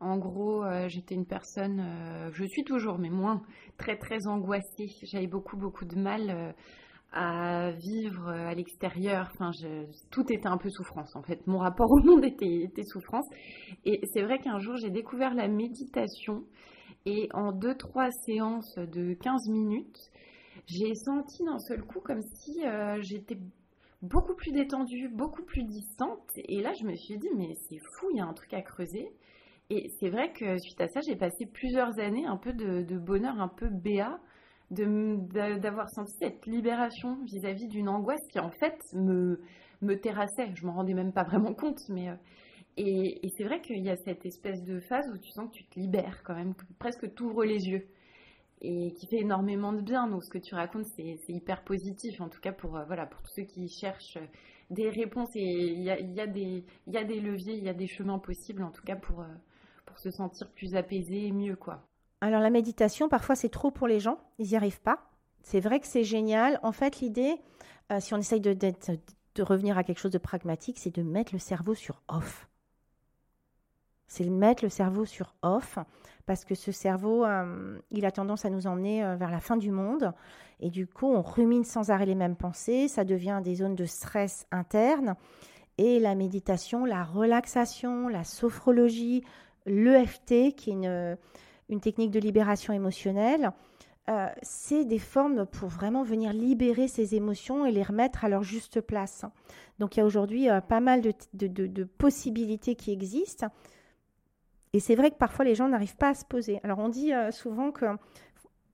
[0.00, 3.40] En gros, j'étais une personne, je suis toujours, mais moins,
[3.78, 4.88] très très angoissée.
[5.04, 6.54] J'avais beaucoup beaucoup de mal
[7.10, 9.30] à vivre à l'extérieur.
[9.32, 9.50] Enfin,
[10.10, 11.46] tout était un peu souffrance en fait.
[11.46, 13.26] Mon rapport au monde était, était souffrance.
[13.86, 16.44] Et c'est vrai qu'un jour, j'ai découvert la méditation
[17.06, 19.98] et en deux, trois séances de 15 minutes,
[20.66, 23.38] j'ai senti d'un seul coup comme si euh, j'étais
[24.02, 26.28] beaucoup plus détendue, beaucoup plus distante.
[26.36, 28.62] Et là, je me suis dit, mais c'est fou, il y a un truc à
[28.62, 29.08] creuser.
[29.70, 33.40] Et c'est vrai que suite à ça, j'ai passé plusieurs années un peu de, bonheur,
[33.40, 34.20] un peu béat,
[34.70, 39.40] d'avoir senti cette libération vis-à-vis d'une angoisse qui en fait me,
[39.80, 40.52] me terrassait.
[40.54, 42.14] Je m'en rendais même pas vraiment compte, mais euh,
[42.76, 45.64] et, c'est vrai qu'il y a cette espèce de phase où tu sens que tu
[45.66, 47.86] te libères quand même, que presque tu ouvres les yeux.
[48.60, 50.06] Et qui fait énormément de bien.
[50.06, 53.32] Donc ce que tu racontes, c'est hyper positif, en tout cas pour, voilà, pour tous
[53.36, 54.18] ceux qui cherchent
[54.70, 55.30] des réponses.
[55.34, 56.64] Et il y a, des,
[57.20, 59.24] leviers, il y a des chemins possibles, en tout cas pour,
[59.86, 61.56] pour se sentir plus apaisé et mieux.
[61.56, 61.86] quoi.
[62.20, 65.10] Alors la méditation, parfois c'est trop pour les gens, ils n'y arrivent pas.
[65.42, 66.58] C'est vrai que c'est génial.
[66.62, 67.34] En fait, l'idée,
[67.98, 71.38] si on essaye de, de revenir à quelque chose de pragmatique, c'est de mettre le
[71.38, 72.48] cerveau sur off
[74.06, 75.78] c'est mettre le cerveau sur off,
[76.26, 79.56] parce que ce cerveau, euh, il a tendance à nous emmener euh, vers la fin
[79.56, 80.12] du monde.
[80.60, 83.84] Et du coup, on rumine sans arrêt les mêmes pensées, ça devient des zones de
[83.84, 85.16] stress interne.
[85.76, 89.24] Et la méditation, la relaxation, la sophrologie,
[89.66, 91.16] l'EFT, qui est
[91.68, 93.50] une, technique de libération émotionnelle,
[94.08, 98.44] euh, c'est des formes pour vraiment venir libérer ces émotions et les remettre à leur
[98.44, 99.24] juste place.
[99.80, 103.48] Donc il y a aujourd'hui pas mal de possibilités qui existent.
[104.74, 106.60] Et c'est vrai que parfois les gens n'arrivent pas à se poser.
[106.64, 107.86] Alors on dit euh, souvent que,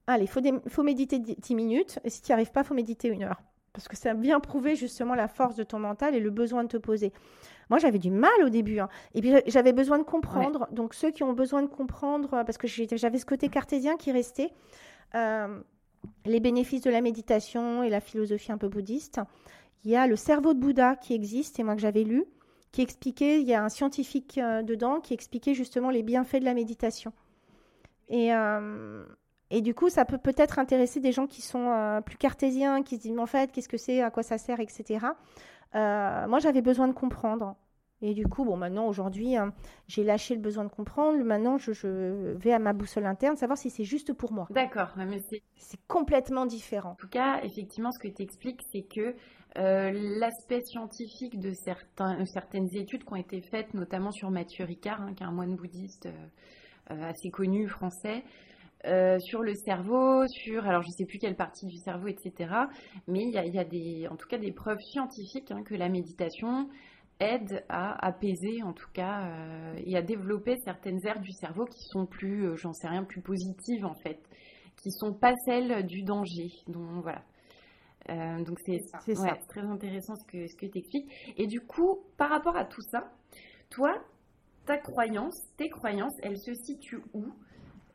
[0.06, 0.28] allez, il
[0.70, 3.42] faut, méditer 10 minutes, et si tu n'y arrives pas, il faut méditer une heure.
[3.74, 6.64] Parce que ça a bien prouvé justement la force de ton mental et le besoin
[6.64, 7.12] de te poser.
[7.68, 8.80] Moi, j'avais du mal au début.
[8.80, 8.88] Hein.
[9.14, 10.66] Et puis, j'avais besoin de comprendre.
[10.72, 14.52] Donc, ceux qui ont besoin de comprendre, parce que j'avais ce côté cartésien qui restait,
[15.14, 15.60] euh,
[16.24, 19.20] les bénéfices de la méditation et la philosophie un peu bouddhiste.
[19.84, 22.24] Il y a le cerveau de Bouddha qui existe, et moi que j'avais lu
[22.72, 26.44] qui expliquait, il y a un scientifique euh, dedans qui expliquait justement les bienfaits de
[26.44, 27.12] la méditation.
[28.09, 29.04] Et, euh,
[29.50, 32.96] et du coup, ça peut peut-être intéresser des gens qui sont euh, plus cartésiens, qui
[32.96, 35.06] se disent, mais en fait, qu'est-ce que c'est, à quoi ça sert, etc.
[35.74, 37.56] moi, j'avais besoin de comprendre.
[38.02, 39.52] Et du coup, bon, maintenant, aujourd'hui, hein,
[39.87, 41.22] j'ai lâché le besoin de comprendre.
[41.22, 44.46] Maintenant, je, je, vais à ma boussole interne, savoir si c'est juste pour moi.
[44.50, 45.20] D'accord, mais
[45.56, 46.92] c'est complètement différent.
[46.92, 49.14] En tout cas, effectivement, ce que tu expliques, c'est que
[49.58, 55.02] euh, l'aspect scientifique de certains, certaines études qui ont été faites, notamment sur Mathieu Ricard,
[55.02, 58.22] hein, qui est un moine bouddhiste euh, euh, assez connu français,
[59.18, 62.50] sur le cerveau, sur, alors je ne sais plus quelle partie du cerveau, etc.
[63.08, 66.66] Mais il y a, des, en tout cas des preuves scientifiques hein, que la méditation
[67.18, 69.28] aide à apaiser, en tout cas,
[69.84, 73.84] et à développer certaines aires du cerveau qui sont plus, j'en sais rien, plus positives
[73.84, 74.18] en fait,
[74.82, 76.48] qui sont pas celles du danger.
[76.66, 77.22] Donc voilà.
[78.08, 78.80] Euh, donc c'est
[79.48, 81.34] très intéressant ce que, ce que tu expliques.
[81.36, 83.12] Et du coup, par rapport à tout ça,
[83.68, 83.94] toi,
[84.66, 87.24] ta croyance, tes croyances, elles se situent où?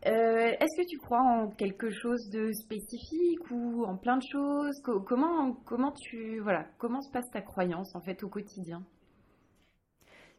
[0.05, 4.79] Euh, Est-ce que tu crois en quelque chose de spécifique ou en plein de choses?
[4.83, 8.83] Comment, comment, tu, voilà, comment se passe ta croyance en fait au quotidien?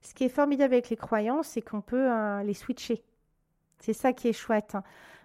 [0.03, 3.03] Ce qui est formidable avec les croyances, c'est qu'on peut euh, les switcher.
[3.79, 4.75] C'est ça qui est chouette.
[4.75, 4.83] Hein.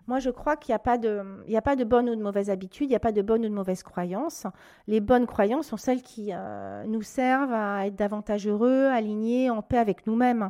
[0.08, 2.96] Moi, je crois qu'il n'y a, pas de, bonne ou de mauvaise habitude, il n'y
[2.96, 4.48] a pas de bonne ou de mauvaise croyance.
[4.88, 9.62] Les bonnes croyances sont celles qui euh, nous servent à être davantage heureux, alignés, en
[9.62, 10.50] paix avec nous-mêmes.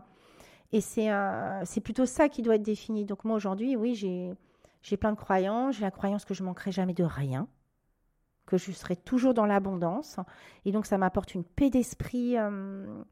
[0.71, 3.05] Et c'est, euh, plutôt ça qui doit être défini.
[3.05, 4.31] Donc moi, aujourd'hui, oui, j'ai,
[4.81, 5.75] j'ai plein de croyances.
[5.75, 7.47] J'ai la croyance que je manquerai jamais de rien,
[8.45, 10.17] que je serai toujours dans l'abondance.
[10.63, 12.37] Et donc, ça m'apporte une paix d'esprit.
[12.37, 13.03] Euh,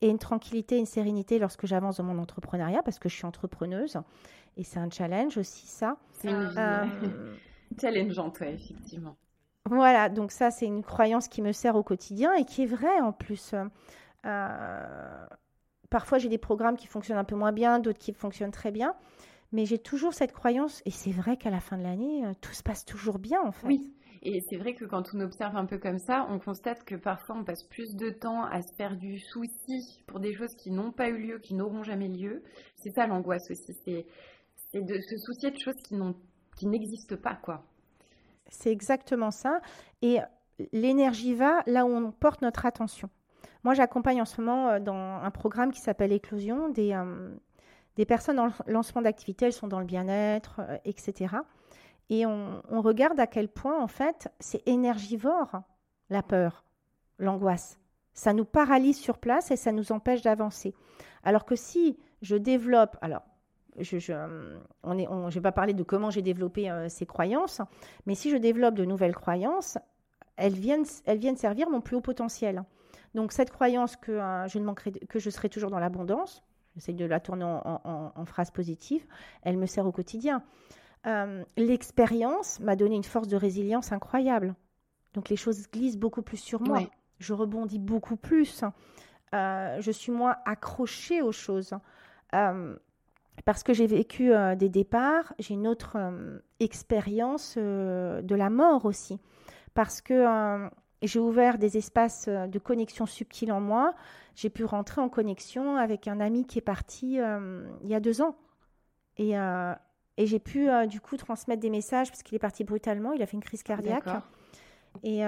[0.00, 3.98] et une tranquillité, une sérénité lorsque j'avance dans mon entrepreneuriat parce que je suis entrepreneuse
[4.56, 5.96] et c'est un challenge aussi ça.
[6.12, 6.84] C'est une euh,
[7.80, 9.16] challengeante, effectivement.
[9.66, 13.00] Voilà, donc ça c'est une croyance qui me sert au quotidien et qui est vraie
[13.00, 13.54] en plus.
[14.24, 15.26] Euh,
[15.90, 18.94] parfois j'ai des programmes qui fonctionnent un peu moins bien, d'autres qui fonctionnent très bien,
[19.52, 22.52] mais j'ai toujours cette croyance et c'est vrai qu'à la fin de l'année, euh, tout
[22.52, 23.66] se passe toujours bien en fait.
[23.66, 26.94] Oui, et c'est vrai que quand on observe un peu comme ça, on constate que
[26.94, 30.70] parfois on passe plus de temps à se faire du souci pour des choses qui
[30.70, 32.42] n'ont pas eu lieu, qui n'auront jamais lieu.
[32.76, 34.06] C'est ça l'angoisse aussi, c'est,
[34.74, 37.64] de se soucier de choses qui, n'existent pas, quoi.
[38.48, 39.60] C'est exactement ça.
[40.02, 40.18] Et
[40.72, 43.10] l'énergie va là où on porte notre attention.
[43.64, 47.34] Moi, j'accompagne en ce moment euh, dans un programme qui s'appelle Éclosion des, euh,
[47.96, 51.34] des personnes en lancement d'activité, elles sont dans le bien-être, euh, etc.
[52.10, 55.62] Et on, regarde à quel point, en fait, c'est énergivore,
[56.08, 56.64] la peur,
[57.18, 57.78] l'angoisse.
[58.14, 60.74] Ça nous paralyse sur place et ça nous empêche d'avancer.
[61.22, 63.22] Alors que si je développe, alors,
[63.78, 64.12] je je,
[64.82, 67.60] on on, vais pas parler de comment j'ai développé euh, ces croyances,
[68.06, 69.78] mais si je développe de nouvelles croyances,
[70.36, 72.64] elles viennent, elles viennent servir mon plus haut potentiel.
[73.14, 76.42] Donc cette croyance que, euh, je, ne manquerai, que je serai toujours dans l'abondance,
[76.74, 79.04] j'essaie de la tourner en, phrase positive,
[79.42, 80.42] elle me sert au quotidien.
[81.06, 84.54] Euh, l'expérience m'a donné une force de résilience incroyable.
[85.14, 86.80] Donc les choses glissent beaucoup plus sur moi.
[87.18, 88.64] Je rebondis beaucoup plus.
[89.34, 91.72] Euh, je suis moins accrochée aux choses.
[92.34, 92.76] Euh,
[93.44, 95.96] parce que j'ai vécu des départs, j'ai une autre
[96.58, 99.20] expérience de la mort aussi.
[99.74, 100.68] Parce que
[101.02, 103.94] j'ai ouvert des espaces de connexion subtile en moi.
[104.34, 108.22] J'ai pu rentrer en connexion avec un ami qui est parti il y a deux
[108.22, 108.36] ans.
[109.18, 109.36] Et
[110.18, 113.26] et j'ai pu du coup transmettre des messages parce qu'il est parti brutalement, il a
[113.26, 114.08] fait une crise cardiaque.
[115.04, 115.20] Et,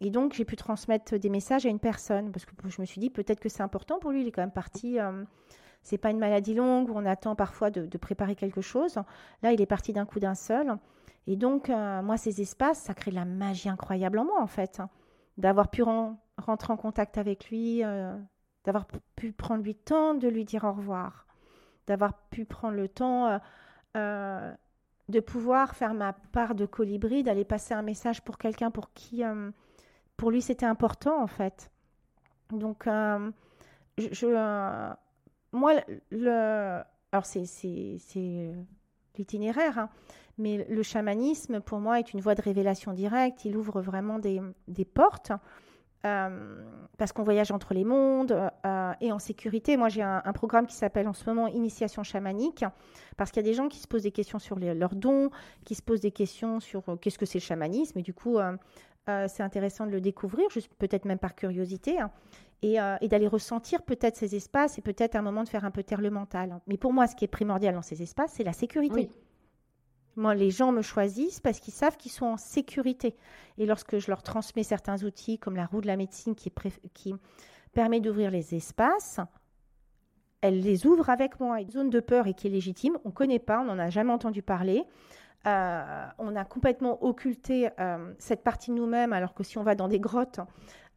[0.00, 3.00] et, donc, j'ai pu transmettre des messages à une personne parce que je me suis
[3.00, 4.22] dit peut-être que c'est important pour lui.
[4.22, 4.96] Il est quand même parti.
[5.82, 8.96] c'est pas une maladie longue où on attend parfois de, de, préparer quelque chose.
[9.42, 10.78] Là, il est parti d'un coup d'un seul.
[11.26, 14.80] Et donc, moi, ces espaces, ça crée de la magie incroyable en moi, en fait.
[14.80, 14.88] Hein.
[15.36, 17.82] D'avoir pu rentrer en contact avec lui,
[18.64, 21.26] d'avoir pu prendre le temps de lui dire au revoir,
[21.86, 23.38] d'avoir pu prendre le temps
[23.96, 24.52] euh, euh,
[25.08, 29.24] de pouvoir faire ma part de colibri, d'aller passer un message pour quelqu'un pour qui,
[29.24, 29.50] euh,
[30.16, 31.70] pour lui, c'était important en fait.
[32.50, 34.26] Donc, je,
[35.52, 35.72] moi,
[36.10, 37.98] le, alors c'est
[39.18, 39.88] l'itinéraire, hein,
[40.38, 43.44] mais le chamanisme, pour moi, est une voie de révélation directe.
[43.44, 45.32] Il ouvre vraiment des portes.
[46.04, 46.64] Euh,
[46.98, 48.32] parce qu'on voyage entre les mondes
[48.66, 49.76] euh, et en sécurité.
[49.76, 52.64] Moi, j'ai un, programme qui s'appelle en ce moment Initiation chamanique,
[53.16, 55.30] parce qu'il y a des gens qui se posent des questions sur leurs dons,
[55.64, 58.38] qui se posent des questions sur euh, qu'est-ce que c'est le chamanisme, et du coup,
[59.26, 60.46] c'est intéressant de le découvrir,
[60.78, 62.10] peut-être même par curiosité, hein,
[62.62, 65.82] et, et d'aller ressentir peut-être ces espaces, et peut-être un moment de faire un peu
[65.82, 66.60] taire le mental.
[66.68, 68.94] Mais pour moi, ce qui est primordial dans ces espaces, c'est la sécurité.
[68.94, 69.10] Oui.
[70.16, 73.16] Moi, les gens me choisissent parce qu'ils savent qu'ils sont en sécurité.
[73.58, 76.52] Et lorsque je leur transmets certains outils, comme la roue de la médecine qui,
[77.72, 79.20] permet d'ouvrir les espaces,
[80.42, 81.60] elles les ouvrent avec moi.
[81.60, 83.88] Une zone de peur et qui est légitime, on ne connaît pas, on n'en a
[83.88, 84.84] jamais entendu parler.
[85.46, 89.74] Euh, on a complètement occulté euh, cette partie de nous-mêmes, alors que si on va
[89.74, 90.40] dans des grottes,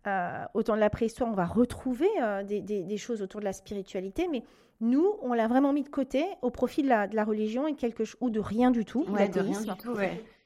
[0.07, 2.09] euh, au temps de la préhistoire, on va retrouver
[2.45, 4.43] des, des, choses autour de la spiritualité, mais
[4.81, 8.29] nous, on l'a vraiment mis de côté au profit de la, religion et quelque ou
[8.29, 9.05] de rien du tout.
[9.09, 9.95] Ouais, de rien du tout,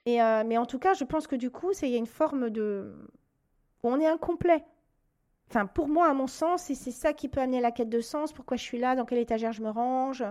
[0.05, 2.05] Et, euh, mais en tout cas, je pense que du coup, il y a une
[2.05, 2.93] forme de...
[3.83, 4.63] On est incomplet.
[5.49, 8.01] Enfin, pour moi, à mon sens, et c'est ça qui peut amener la quête de
[8.01, 10.23] sens, pourquoi je suis là, dans quelle étagère je me range,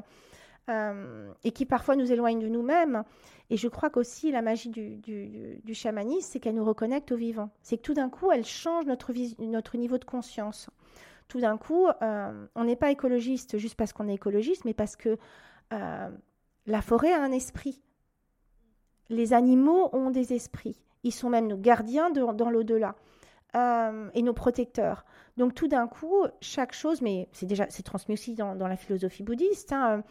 [0.68, 3.04] euh, et qui parfois nous éloigne de nous-mêmes.
[3.50, 7.50] Et je crois qu'aussi la magie du, chamanisme, c'est qu'elle nous reconnecte au vivant.
[7.62, 10.68] C'est que tout d'un coup, elle change notre, notre niveau de conscience
[11.28, 14.96] tout d'un coup, euh, on n'est pas écologiste juste parce qu'on est écologiste, mais parce
[14.96, 15.18] que
[15.74, 16.08] euh,
[16.66, 17.82] la forêt a un esprit.
[19.10, 20.80] Les animaux ont des esprits.
[21.04, 22.94] Ils sont même nos gardiens dans l'au-delà
[23.56, 25.04] euh, et nos protecteurs.
[25.36, 29.22] Donc tout d'un coup, chaque chose, mais c'est déjà c'est transmis aussi dans, la philosophie
[29.22, 29.72] bouddhiste.
[29.72, 30.02] Hein,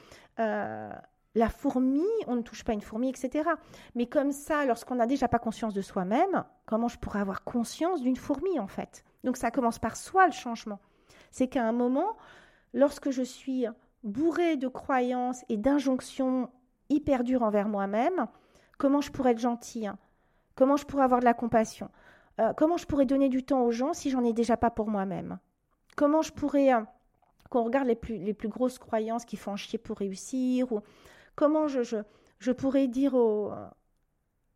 [1.37, 3.47] la fourmi, on ne touche pas une fourmi, etc.
[3.93, 8.01] Mais comme ça, lorsqu'on n'a déjà pas conscience de soi-même, comment je pourrais avoir conscience
[8.01, 9.03] d'une fourmi en fait?
[9.23, 10.79] Donc ça commence par soi le changement.
[11.29, 12.17] C'est qu'à un moment,
[12.73, 13.67] lorsque je suis
[14.03, 16.49] bourrée de croyances et d'injonctions
[16.89, 18.27] hyper dures envers moi-même,
[18.77, 19.91] comment je pourrais être gentille?
[20.55, 21.89] Comment je pourrais avoir de la compassion?
[22.39, 24.89] Euh, Comment je pourrais donner du temps aux gens si j'en ai déjà pas pour
[24.89, 25.39] moi-même?
[25.95, 26.81] Comment je pourrais, euh,
[27.49, 30.81] qu'on regarde les plus, grosses croyances qui font chier pour réussir ou
[31.35, 33.15] Comment je, pourrais dire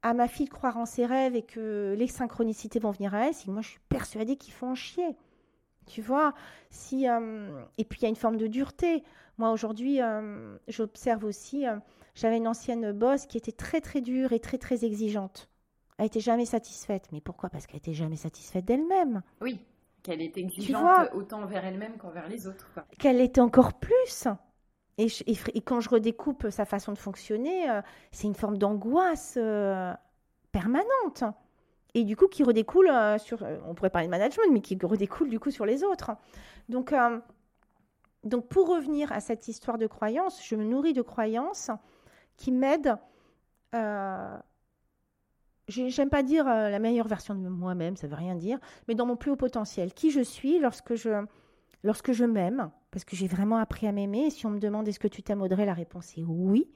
[0.02, 3.28] à ma fille de croire en ses rêves et que les synchronicités vont venir à
[3.28, 5.16] elle si moi je suis persuadée qu'ils font chier
[5.86, 6.34] tu vois,
[6.70, 9.04] si euh, et puis il y a une forme de dureté.
[9.38, 10.00] Moi aujourd'hui,
[10.68, 11.66] j'observe aussi.
[12.16, 15.51] J'avais une ancienne boss qui était très très dure et très très exigeante.
[16.02, 17.08] Elle était jamais satisfaite.
[17.12, 17.50] Mais pourquoi?
[17.50, 19.22] Parce qu'elle était jamais satisfaite d'elle-même.
[19.40, 19.60] Oui,
[20.02, 22.72] qu'elle était exigeante autant envers elle-même qu'envers les autres.
[22.98, 24.28] Qu'elle était encore plus.
[24.98, 27.66] Et, et, quand je redécoupe sa façon de fonctionner,
[28.12, 29.38] c'est une forme d'angoisse
[30.52, 31.24] permanente
[31.94, 34.78] et du coup qui redécoule euh, sur, euh, on pourrait parler de management, mais qui
[34.82, 36.12] redécoule du coup sur les autres.
[36.70, 37.20] Donc, euh,
[38.24, 41.72] donc pour revenir à cette histoire de croyance, je me nourris de croyances
[42.38, 42.98] qui m'aident.
[45.72, 49.16] J'aime pas dire la meilleure version de moi-même, ça veut rien dire, mais dans mon
[49.16, 51.26] plus haut potentiel, qui je suis lorsque je,
[51.84, 54.30] lorsque je m'aime, parce que j'ai vraiment appris à m'aimer.
[54.30, 56.70] Si on me demande est-ce que tu t'aimes Audrey, la réponse est oui.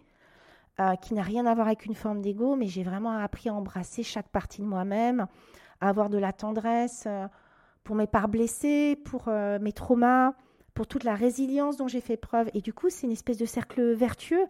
[0.82, 3.54] Euh, qui n'a rien à voir avec une forme d'ego, mais j'ai vraiment appris à
[3.54, 5.26] embrasser chaque partie de moi-même,
[5.80, 7.28] à avoir de la tendresse euh,
[7.86, 10.34] pour mes parts blessées, pour euh, mes traumas,
[10.74, 12.50] pour toute la résilience dont j'ai fait preuve.
[12.54, 14.48] Et du coup, c'est une espèce de cercle vertueux,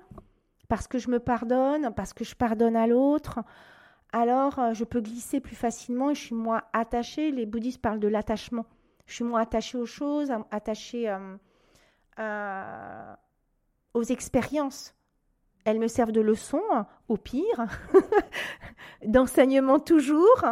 [0.67, 3.41] parce que je me pardonne, parce que je pardonne à l'autre.
[4.17, 7.31] Alors, je peux glisser plus facilement et je suis moins attachée.
[7.31, 8.65] Les bouddhistes parlent de l'attachement.
[9.07, 11.13] Je suis moins attachée aux choses, attachée
[13.93, 14.95] aux expériences
[15.65, 16.61] elles me servent de leçon,
[17.09, 17.65] au pire,
[19.05, 20.45] d'enseignement toujours.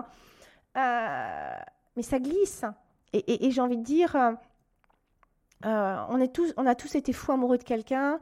[0.76, 1.56] Euh,
[1.96, 2.66] mais ça glisse.
[3.14, 4.32] Et, j'ai envie de dire, euh,
[5.66, 6.20] euh, on,
[6.58, 8.20] on a tous été fous amoureux de quelqu'un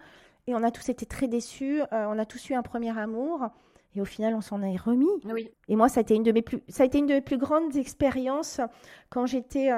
[0.48, 1.82] et on a tous été très déçus.
[1.92, 3.50] on a tous eu un premier amour.
[3.96, 5.10] Et au final, on s'en est remis.
[5.26, 5.50] Oui.
[5.68, 7.22] Et moi, ça a été une de mes plus, ça a été une de mes
[7.22, 8.62] plus grandes expériences
[9.10, 9.70] quand j'étais,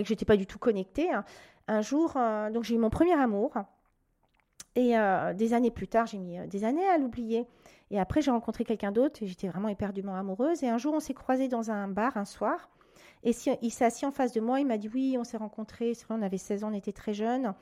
[0.00, 1.10] j'étais pas du tout connectée.
[1.66, 2.14] Un jour,
[2.52, 3.54] donc j'ai eu mon premier amour.
[4.76, 4.94] Et
[5.34, 7.46] des années plus tard, j'ai mis des années à l'oublier.
[7.90, 10.62] Et après, j'ai rencontré quelqu'un d'autre et j'étais vraiment éperdument amoureuse.
[10.62, 12.68] Et un jour, on s'est croisés dans un bar un soir.
[13.22, 13.32] Et
[13.62, 14.60] il s'est assis en face de moi.
[14.60, 15.94] Il m'a dit Oui, on s'est rencontrés.
[15.94, 17.54] C'est vrai, on avait 16 ans, on était très jeunes.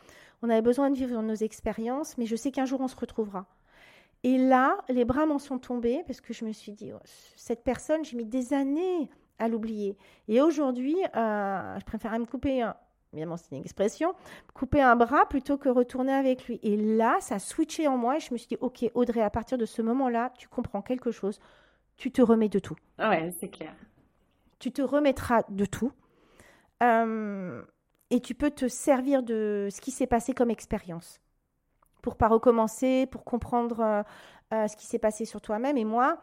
[0.42, 3.46] On avait besoin de vivre nos expériences, mais je sais qu'un jour, on se retrouvera.
[4.24, 7.00] Et là, les bras m'en sont tombés parce que je me suis dit oh,
[7.36, 9.96] Cette personne, j'ai mis des années à l'oublier.
[10.28, 12.64] Et aujourd'hui, euh, je préfère me couper
[13.12, 14.14] évidemment c'est une expression,
[14.54, 16.58] couper un bras plutôt que retourner avec lui.
[16.62, 19.30] Et là, ça a switché en moi et je me suis dit, ok Audrey, à
[19.30, 21.38] partir de ce moment-là, tu comprends quelque chose,
[21.96, 22.76] tu te remets de tout.
[22.98, 23.74] Ouais, c'est clair.
[24.58, 25.92] Tu te remettras de tout.
[26.82, 27.62] Euh,
[28.10, 31.20] et tu peux te servir de ce qui s'est passé comme expérience
[32.02, 34.02] pour pas recommencer, pour comprendre euh,
[34.52, 35.76] euh, ce qui s'est passé sur toi-même.
[35.76, 36.18] Et moi,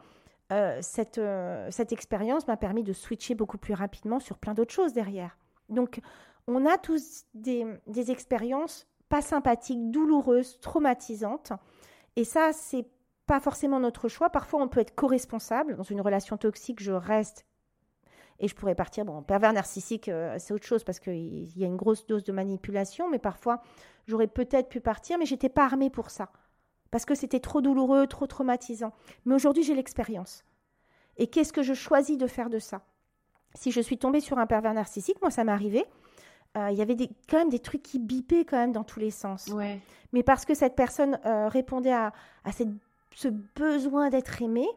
[0.82, 1.21] cette,
[1.69, 5.38] cette expérience m'a permis de switcher beaucoup plus rapidement sur plein d'autres choses derrière.
[5.69, 6.01] Donc,
[6.47, 11.53] on a tous des, expériences pas sympathiques, douloureuses, traumatisantes.
[12.15, 12.88] Et ça, c'est
[13.27, 14.32] pas forcément notre choix.
[14.32, 15.75] Parfois, on peut être co-responsable.
[15.75, 17.45] Dans une relation toxique, je reste
[18.40, 19.06] et je pourrais partir.
[19.06, 22.32] Bon, pervers narcissique, euh, c'est autre chose parce qu'il y a une grosse dose de
[22.32, 23.62] manipulation, mais parfois,
[24.08, 26.32] j'aurais peut-être pu partir, mais j'étais pas armée pour ça.
[26.92, 28.94] Parce que c'était trop douloureux, trop traumatisant.
[29.26, 30.44] Mais aujourd'hui, j'ai l'expérience.
[31.18, 32.82] Et qu'est-ce que je choisis de faire de ça?
[33.54, 35.86] Si je suis tombée sur un pervers narcissique, moi, ça m'est arrivé.
[36.58, 39.00] Euh, il y avait des, quand même des trucs qui bipaient quand même dans tous
[39.00, 39.50] les sens.
[40.14, 42.12] Mais parce que cette personne euh, répondait à,
[42.52, 42.70] cette,
[43.14, 44.68] ce besoin d'être aimée,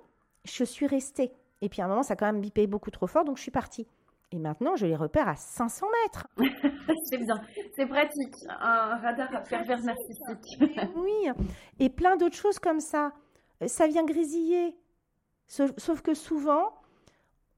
[0.44, 1.32] je suis restée.
[1.62, 3.42] Et puis à un moment, ça a quand même bipé beaucoup trop fort, donc je
[3.42, 3.86] suis partie.
[4.32, 6.26] Et maintenant, je les repère à 500 mètres.
[7.04, 7.40] c'est bien,
[7.74, 10.60] c'est pratique, un radar à pervers narcissique.
[10.96, 11.30] oui,
[11.78, 13.12] et plein d'autres choses comme ça.
[13.66, 14.76] Ça vient grésiller.
[15.46, 16.74] Sauf que souvent,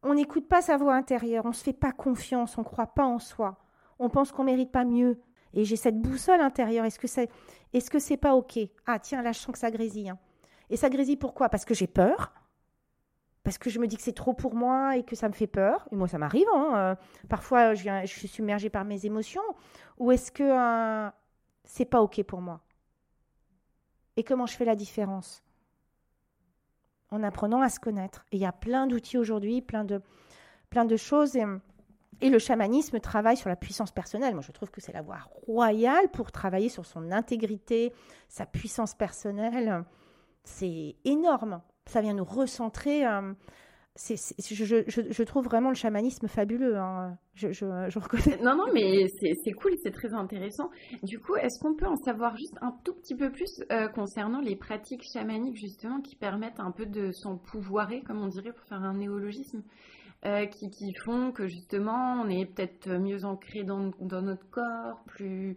[0.03, 2.89] on n'écoute pas sa voix intérieure, on ne se fait pas confiance, on ne croit
[2.89, 3.57] pas en soi
[3.99, 5.21] on pense qu'on mérite pas mieux.
[5.53, 6.85] Et j'ai cette boussole intérieure.
[6.85, 7.31] Est-ce que c'est,
[7.73, 8.59] est-ce que c'est pas ok?
[8.87, 10.11] Ah tiens, là je sens que ça grésille.
[10.11, 10.19] Hein.
[10.71, 11.49] Et ça grésille pourquoi?
[11.49, 12.33] Parce que j'ai peur.
[13.45, 15.47] Parce que je me dis que c'est trop pour moi et que ça me fait
[15.47, 15.87] peur.
[15.93, 16.47] Et moi, ça m'arrive.
[16.55, 16.95] Hein, euh,
[17.29, 19.43] parfois, je, suis submergée par mes émotions.
[19.99, 21.11] Ou est-ce que euh,
[21.65, 22.63] c'est pas ok pour moi?
[24.17, 25.45] Et comment je fais la différence?
[27.11, 28.25] En apprenant à se connaître.
[28.33, 30.01] Et il y a plein d'outils aujourd'hui, plein de,
[30.71, 31.37] plein de choses.
[31.37, 31.45] Et,
[32.23, 34.33] et le chamanisme travaille sur la puissance personnelle.
[34.33, 37.93] Moi, je trouve que c'est la voie royale pour travailler sur son intégrité,
[38.27, 39.85] sa puissance personnelle.
[40.45, 41.61] C'est énorme.
[41.87, 43.07] Ça vient nous recentrer.
[43.07, 43.33] Euh,
[43.97, 46.77] je, trouve vraiment le chamanisme fabuleux.
[46.77, 47.17] Hein.
[47.35, 48.39] Je, reconnais.
[48.43, 50.71] Non, non, mais c'est cool, c'est très intéressant.
[51.03, 54.41] Du coup, est-ce qu'on peut en savoir juste un tout petit peu plus euh, concernant
[54.41, 58.83] les pratiques chamaniques, justement, qui permettent un peu de s'empouvoirer, comme on dirait, pour faire
[58.83, 59.63] un néologisme
[60.27, 65.55] euh, qui, font que justement on est peut-être mieux ancré dans, notre corps, plus,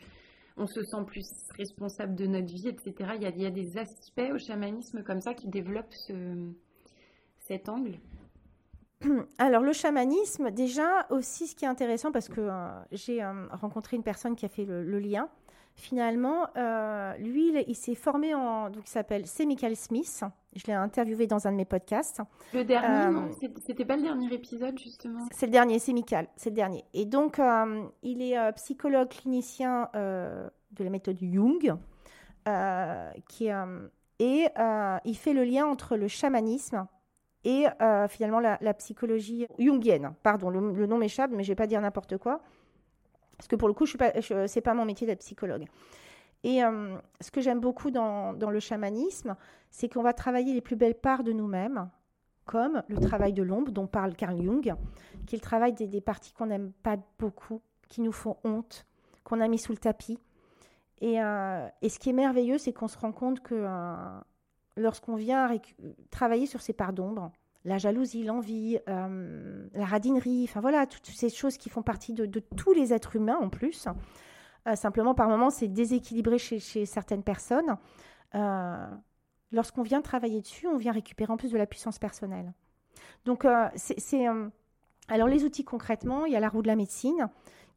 [0.57, 3.11] on se sent plus responsable de notre vie, etc.
[3.15, 6.13] Il y a, des aspects au chamanisme comme ça qui développent ce,
[7.39, 7.99] cet angle.
[9.37, 13.95] Alors le chamanisme, déjà aussi ce qui est intéressant parce que euh, j'ai euh, rencontré
[13.95, 15.29] une personne qui a fait le lien
[15.77, 18.69] finalement, euh, lui, il, s'est formé en.
[18.69, 19.45] Donc, il s'appelle C.
[19.45, 20.23] Michael Smith.
[20.55, 22.21] Je l'ai interviewé dans un de mes podcasts.
[22.53, 26.49] Le dernier, euh, C'était pas le dernier épisode, justement C'est le dernier, c'est Michael, c'est
[26.49, 26.83] le dernier.
[26.95, 31.75] Et donc, euh, il est psychologue clinicien de la méthode Jung.
[33.29, 33.49] qui,
[34.19, 34.47] et
[35.05, 36.87] il fait le lien entre le chamanisme
[37.43, 37.65] et
[38.09, 40.15] finalement la, psychologie jungienne.
[40.23, 42.41] Pardon, le, le nom m'échappe, mais je vais pas dire n'importe quoi.
[43.37, 43.97] Parce que pour le coup, ce
[44.55, 45.65] n'est pas mon métier d'être psychologue.
[46.43, 49.35] Et euh, ce que j'aime beaucoup dans, le chamanisme,
[49.69, 51.89] c'est qu'on va travailler les plus belles parts de nous-mêmes,
[52.45, 54.73] comme le travail de l'ombre dont parle Carl Jung,
[55.25, 58.85] qui est le travail des, parties qu'on n'aime pas beaucoup, qui nous font honte,
[59.23, 60.19] qu'on a mis sous le tapis.
[61.01, 63.95] Et, euh, ce qui est merveilleux, c'est qu'on se rend compte que euh,
[64.77, 65.49] lorsqu'on vient
[66.11, 67.31] travailler sur ces parts d'ombre,
[67.67, 72.39] la jalousie, l'envie, euh, la radinerie, enfin voilà, toutes ces choses qui font partie de,
[72.55, 73.87] tous les êtres humains en plus.
[74.67, 77.77] Euh, simplement, par moments, c'est déséquilibré chez, certaines personnes.
[78.35, 78.87] Euh,
[79.51, 82.53] lorsqu'on vient travailler dessus, on vient récupérer en plus de la puissance personnelle.
[83.25, 83.45] Donc,
[83.75, 84.25] c'est.
[85.09, 87.29] alors, les outils concrètement, il y a la roue de la médecine,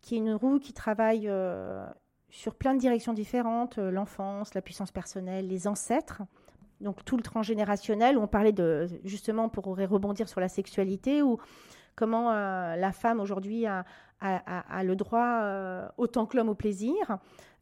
[0.03, 1.31] qui est une roue qui travaille
[2.29, 6.23] sur plein de directions différentes l'enfance, la puissance personnelle, les ancêtres
[6.81, 11.39] donc tout le transgénérationnel, on parlait de, justement, pour rebondir sur la sexualité, ou
[11.95, 13.85] comment euh, la femme aujourd'hui a,
[14.23, 17.19] le droit, euh, autant que l'homme, au plaisir,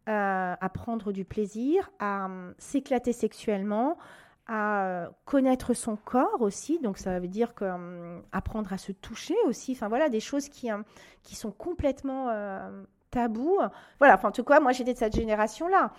[0.09, 3.99] euh, à prendre du plaisir, à s'éclater sexuellement,
[4.47, 7.65] à connaître son corps aussi, donc ça veut dire que,
[8.33, 10.71] apprendre à se toucher aussi, enfin voilà, des choses qui,
[11.23, 12.29] qui sont complètement
[13.11, 13.59] tabous.
[13.99, 15.93] Voilà, enfin en tout cas, moi j'étais de cette génération-là.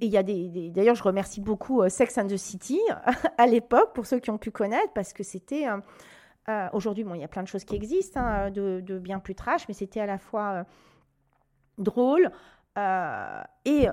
[0.00, 2.80] Et il y a des, d'ailleurs, je remercie beaucoup Sex and the City
[3.38, 5.66] à l'époque pour ceux qui ont pu connaître parce que c'était
[6.72, 9.68] aujourd'hui bon, il y a plein de choses qui existent hein, de, bien plus trash,
[9.68, 10.64] mais c'était à la fois
[11.78, 12.30] drôle
[13.64, 13.86] et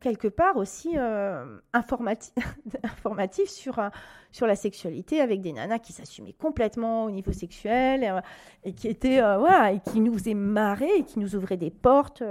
[0.00, 3.88] quelque part aussi euh, informatif, sur, euh,
[4.30, 8.20] sur la sexualité avec des nanas qui s'assumaient complètement au niveau sexuel euh,
[8.64, 12.22] et qui étaient voilà et qui nous faisaient marrer et qui nous ouvraient des portes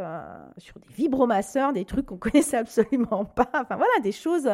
[0.58, 3.50] sur des vibromasseurs, des trucs qu'on connaissait absolument pas.
[3.54, 4.50] Enfin voilà des choses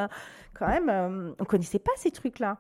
[0.53, 2.57] quand même on connaissait pas ces trucs là.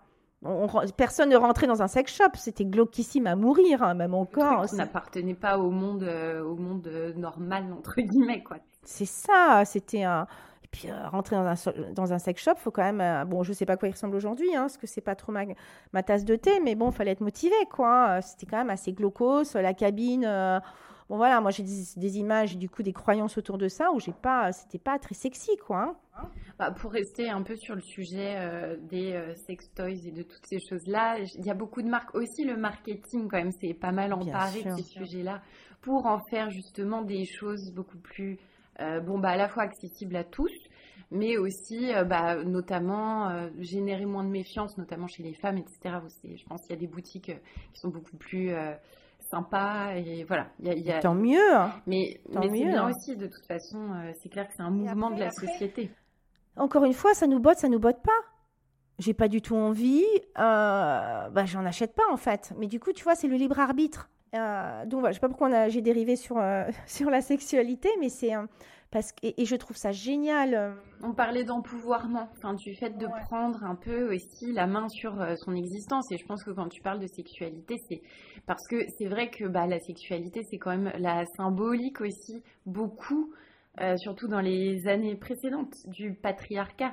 [0.97, 4.67] personne ne rentrait dans un sex shop, c'était glauquissime à mourir, hein, même encore.
[4.67, 8.57] Ça n'appartenait pas au monde, au monde normal entre guillemets, quoi.
[8.85, 10.27] C'est ça, c'était un.
[10.63, 11.55] Et puis euh, rentrer dans un,
[11.93, 13.01] dans un sex shop, faut quand même.
[13.01, 15.31] Euh, bon, je sais pas quoi il ressemble aujourd'hui, hein, parce que c'est pas trop
[15.31, 15.43] ma,
[15.93, 18.21] ma, tasse de thé, mais bon, fallait être motivé, quoi.
[18.21, 20.25] C'était quand même assez glaucos, la cabine.
[20.25, 20.59] Euh,
[21.09, 23.99] bon, voilà, moi j'ai des, des, images, du coup, des croyances autour de ça où
[23.99, 24.51] j'ai pas.
[24.51, 25.95] C'était pas très sexy, quoi.
[26.17, 26.29] Hein.
[26.59, 28.37] Bah, pour rester un peu sur le sujet
[28.83, 32.43] des sex toys et de toutes ces choses-là, il y a beaucoup de marques aussi.
[32.43, 35.41] Le marketing, quand même, c'est pas mal emparé de ces sujets-là
[35.83, 38.39] pour en faire justement des choses beaucoup plus
[38.79, 40.51] bon, bah, à la fois accessible à tous,
[41.13, 45.99] mais aussi euh, bah, notamment euh, générer moins de méfiance, notamment chez les femmes, etc.
[46.23, 47.31] Je pense qu'il y a des boutiques
[47.73, 48.51] qui sont beaucoup plus
[49.19, 50.47] sympas et voilà.
[50.59, 51.55] Y a, Tant mieux.
[51.55, 51.71] Hein.
[51.85, 55.19] Mais, mais c'est bien aussi, de toute façon, c'est clair que c'est un mouvement de
[55.19, 55.91] la société.
[56.55, 58.11] Encore une fois, ça nous botte, ça nous botte pas.
[58.99, 60.05] J'ai pas du tout envie,
[60.35, 62.53] bah, j'en achète pas en fait.
[62.57, 64.09] Mais du coup, tu vois, c'est le libre arbitre.
[64.33, 68.09] Euh, donc voilà, je sais pas pourquoi j'ai dérivé sur, euh, sur la sexualité, mais
[68.09, 68.31] c'est
[68.91, 70.75] parce que et, je trouve ça génial.
[71.01, 75.35] On parlait d'empouvoirment, enfin du fait de prendre un peu aussi la main sur euh,
[75.35, 76.11] son existence.
[76.11, 78.01] Et je pense que quand tu parles de sexualité, c'est
[78.45, 83.33] parce que c'est vrai que bah, la sexualité, c'est quand même la symbolique aussi beaucoup,
[83.97, 86.91] surtout dans les années précédentes du patriarcat.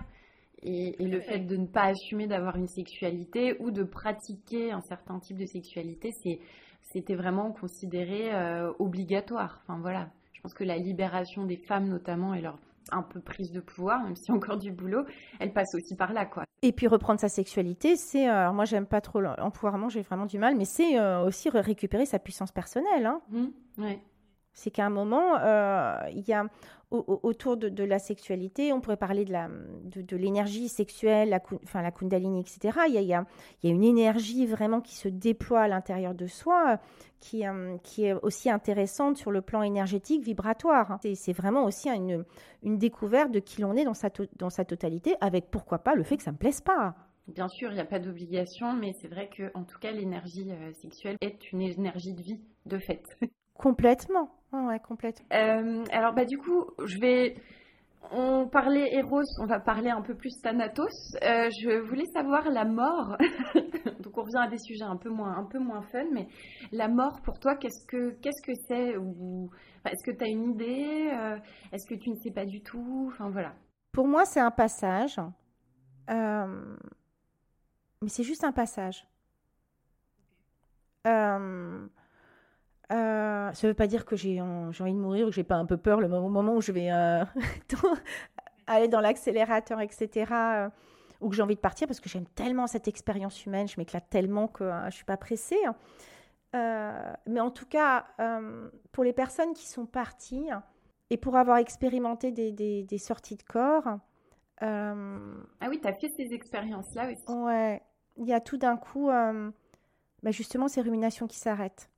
[0.62, 4.82] Et, et, le fait de ne pas assumer d'avoir une sexualité ou de pratiquer un
[4.82, 6.38] certain type de sexualité, c'est
[6.92, 9.62] c'était vraiment considéré euh, obligatoire.
[9.62, 12.58] Enfin voilà, je pense que la libération des femmes notamment et leur
[12.92, 15.04] un peu prise de pouvoir, même si encore du boulot,
[15.38, 16.44] elle passe aussi par là, quoi.
[16.62, 20.26] Et puis reprendre sa sexualité, c'est, euh, alors moi j'aime pas trop l'empouvoirment, j'ai vraiment
[20.26, 23.06] du mal, mais c'est euh, aussi récupérer sa puissance personnelle.
[23.06, 23.20] Hein.
[23.30, 24.02] Mmh, ouais.
[24.52, 25.36] C'est qu'à un moment,
[26.10, 26.46] il y a
[26.90, 29.48] autour de, la sexualité, on pourrait parler de, la,
[29.84, 32.78] de, l'énergie sexuelle, la, enfin, la kundalini, etc.
[32.88, 33.24] Il y, a, il, y a,
[33.62, 36.80] une énergie vraiment qui se déploie à l'intérieur de soi,
[37.20, 40.98] qui, euh, qui est aussi intéressante sur le plan énergétique, vibratoire.
[41.14, 42.24] C'est, vraiment aussi une,
[42.64, 46.02] une découverte de qui l'on est dans sa, dans sa totalité, avec pourquoi pas le
[46.02, 46.94] fait que ça ne me plaise pas.
[47.28, 50.50] Bien sûr, il n'y a pas d'obligation, mais c'est vrai que, en tout cas, l'énergie
[50.50, 53.16] euh, sexuelle est une énergie de vie, de fait.
[53.54, 54.39] Complètement.
[54.52, 55.26] Ouais, complètement.
[55.32, 57.36] Euh, alors, bah, du coup, je vais.
[58.12, 61.14] On parlait Eros, on va parler un peu plus Thanatos.
[61.22, 63.16] Euh, je voulais savoir la mort.
[64.00, 66.26] Donc, on revient à des sujets un peu moins, un peu moins fun, mais
[66.72, 69.50] la mort pour toi, qu'est-ce que qu'est-ce que c'est ou
[69.84, 71.36] est-ce que tu as une idée euh,
[71.72, 73.52] Est-ce que tu ne sais pas du tout Enfin voilà.
[73.92, 75.20] Pour moi, c'est un passage,
[76.08, 76.46] mais
[78.08, 79.06] c'est juste un passage.
[81.06, 81.86] Euh,
[82.90, 85.56] euh, ça ne veut pas dire que j'ai envie de mourir ou que j'ai pas
[85.56, 87.24] un peu peur le moment où je vais euh,
[88.66, 90.32] aller dans l'accélérateur, etc.
[90.32, 90.68] Euh,
[91.20, 94.08] ou que j'ai envie de partir parce que j'aime tellement cette expérience humaine, je m'éclate
[94.10, 95.60] tellement que je ne suis pas pressée.
[96.54, 98.06] mais en tout cas,
[98.90, 100.48] pour les personnes qui sont parties
[101.10, 103.98] et pour avoir expérimenté des, des, sorties de corps.
[104.62, 104.94] ah
[105.68, 107.30] oui, tu as fait ces expériences-là aussi.
[107.30, 107.82] Ouais,
[108.16, 111.89] il y a tout d'un coup, bah justement, ces ruminations qui s'arrêtent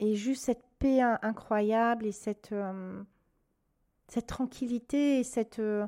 [0.00, 3.02] et juste cette paix incroyable et cette, euh,
[4.06, 5.86] cette tranquillité et cette, euh,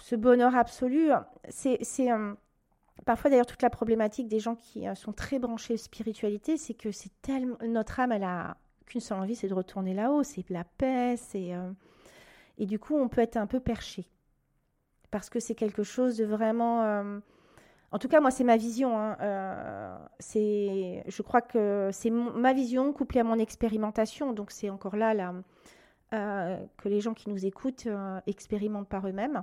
[0.00, 1.10] ce bonheur absolu.
[1.48, 1.78] C'est
[2.10, 2.34] euh,
[3.04, 7.12] parfois d'ailleurs toute la problématique des gens qui sont très branchés spiritualité, c'est que c'est
[7.22, 8.56] tellement notre âme, elle a
[8.86, 11.52] qu'une seule envie, c'est de retourner là-haut, c'est la paix, c'est
[12.60, 14.08] et du coup on peut être un peu perché
[15.10, 17.20] parce que c'est quelque chose de vraiment
[17.90, 18.98] en tout cas, moi, c'est ma vision.
[18.98, 19.16] Hein.
[19.22, 24.32] Euh, je crois que c'est ma vision couplée à mon expérimentation.
[24.32, 25.32] Donc, c'est encore là,
[26.12, 29.42] euh, que les gens qui nous écoutent euh, expérimentent par eux-mêmes.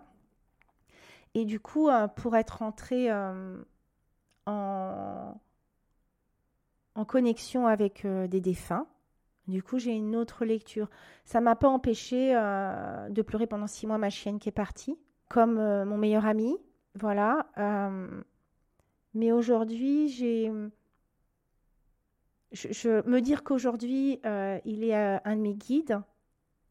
[1.33, 3.09] Et du coup, pour être rentré
[4.45, 5.35] en,
[7.07, 8.87] connexion avec des défunts,
[9.47, 10.89] du coup, j'ai une autre lecture.
[11.25, 15.55] Ça m'a pas empêché de pleurer pendant six mois ma chienne qui est partie, comme
[15.55, 16.55] mon meilleur ami.
[16.97, 17.47] Voilà.
[19.15, 20.51] Mais aujourd'hui, j'ai.
[22.51, 25.99] Je, me dire qu'aujourd'hui, euh, il est euh, un de mes guides,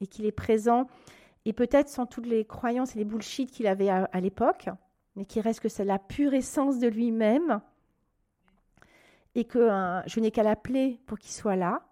[0.00, 0.86] et qu'il est présent,
[1.46, 4.68] et peut-être sans toutes les croyances et les bullshit qu'il avait à, l'époque,
[5.16, 7.60] mais qui reste que c'est la pure essence de lui-même,
[9.34, 11.86] et que euh, je n'ai qu'à l'appeler pour qu'il soit là,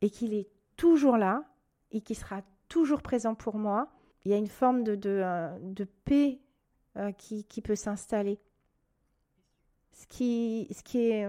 [0.00, 1.44] et qu'il est toujours là,
[1.92, 3.90] et qu'il sera toujours présent pour moi.
[4.24, 6.40] Il y a une forme de, paix
[7.16, 8.38] qui, peut s'installer.
[9.98, 11.28] Ce qui, est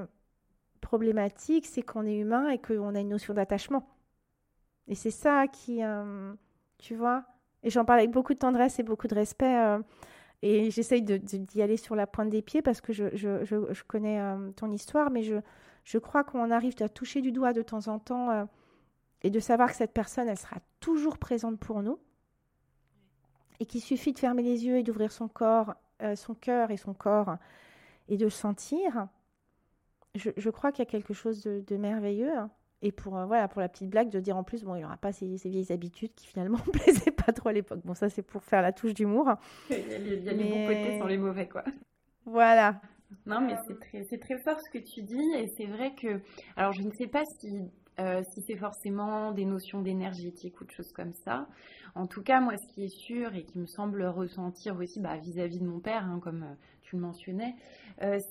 [0.80, 3.90] problématique, c'est qu'on est humain et qu'on a une notion d'attachement.
[4.88, 6.34] Et c'est ça qui, euh,
[6.78, 7.24] tu vois,
[7.64, 9.58] et j'en parle avec beaucoup de tendresse et beaucoup de respect.
[9.58, 9.80] Euh,
[10.44, 14.72] et j'essaye d'y aller sur la pointe des pieds parce que je, connais euh, ton
[14.72, 15.38] histoire, mais je,
[15.84, 18.48] je crois qu'on arrive à toucher du doigt de temps en temps
[19.24, 22.00] et de savoir que cette personne, elle sera toujours présente pour nous.
[23.60, 25.74] Et qu'il suffit de fermer les yeux et d'ouvrir son corps,
[26.16, 27.38] son cœur et son corps
[28.10, 29.08] et de sentir.
[30.16, 32.34] Je, crois qu'il y a quelque chose de, merveilleux.
[32.82, 34.86] Et pour, euh, voilà, pour la petite blague, de dire en plus, bon, il n'y
[34.86, 37.82] aura pas ces, vieilles habitudes qui finalement ne plaisaient pas trop à l'époque.
[37.84, 39.36] Bon, ça, c'est pour faire la touche d'humour.
[39.70, 39.98] Il y a,
[40.34, 41.64] les, bons côtés sans les mauvais, quoi.
[42.26, 42.82] Voilà.
[43.26, 45.32] Non, mais c'est très, très fort ce que tu dis.
[45.38, 46.22] Et c'est vrai que.
[46.56, 50.72] Alors, je ne sais pas si, euh, si c'est forcément des notions d'énergétique ou de
[50.72, 51.48] choses comme ça.
[51.96, 55.18] En tout cas, moi, ce qui est sûr et qui me semble ressentir aussi bah,
[55.18, 56.56] vis-à-vis de mon père, hein, comme euh,
[56.90, 57.56] tu le mentionnais,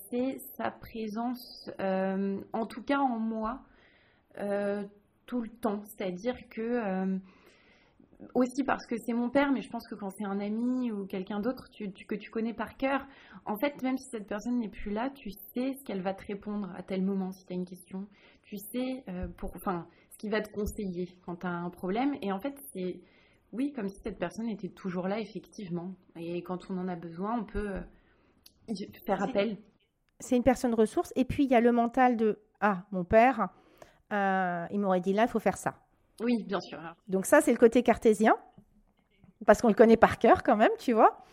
[0.09, 3.61] c'est sa présence, en tout cas en moi,
[4.39, 4.83] euh,
[5.25, 5.83] tout le temps.
[5.85, 7.17] C'est-à-dire que, euh,
[8.33, 11.05] aussi parce que c'est mon père, mais je pense que quand c'est un ami ou
[11.05, 13.05] quelqu'un d'autre que tu connais par cœur,
[13.45, 16.25] en fait, même si cette personne n'est plus là, tu sais ce qu'elle va te
[16.25, 18.07] répondre à tel moment si tu as une question.
[18.41, 22.15] Tu sais euh, pour, enfin, ce qu'il va te conseiller quand tu as un problème.
[22.23, 22.99] Et en fait, c'est,
[23.51, 25.93] oui, comme si cette personne était toujours là, effectivement.
[26.15, 27.75] Et quand on en a besoin, on peut
[29.05, 29.57] faire appel.
[30.19, 31.13] C'est une personne ressource.
[31.15, 33.49] Et puis, il y a le mental de Ah, mon père,
[34.11, 35.75] euh, il m'aurait dit là, il faut faire ça.
[36.21, 36.79] Oui, bien sûr.
[37.07, 38.35] Donc ça, c'est le côté cartésien,
[39.45, 41.23] parce qu'on le connaît par cœur quand même, tu vois.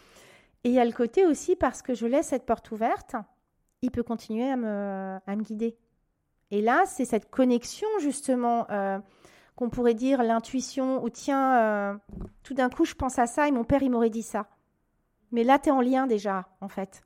[0.64, 3.16] Et il y a le côté aussi parce que je laisse cette porte ouverte,
[3.82, 5.76] il peut continuer à me, à me guider.
[6.50, 8.98] Et là, c'est cette connexion justement euh,
[9.56, 11.94] qu'on pourrait dire l'intuition, ou tiens, euh,
[12.42, 14.48] tout d'un coup, je pense à ça et mon père, il m'aurait dit ça.
[15.32, 17.02] Mais là, tu es en lien déjà, en fait.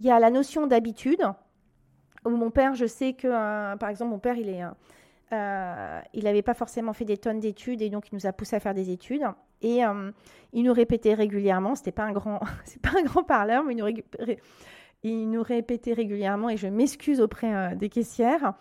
[0.00, 1.22] Il y a la notion d'habitude,
[2.30, 4.62] mon père, je sais que, euh, par exemple, mon père, il est,
[5.32, 8.60] euh, n'avait pas forcément fait des tonnes d'études et donc il nous a poussé à
[8.60, 9.22] faire des études.
[9.62, 10.10] Et euh,
[10.52, 13.74] il nous répétait régulièrement, c'était pas un grand, c'est pas un grand parleur, mais
[15.02, 18.54] il nous, répétait régulièrement et je m'excuse auprès des caissières.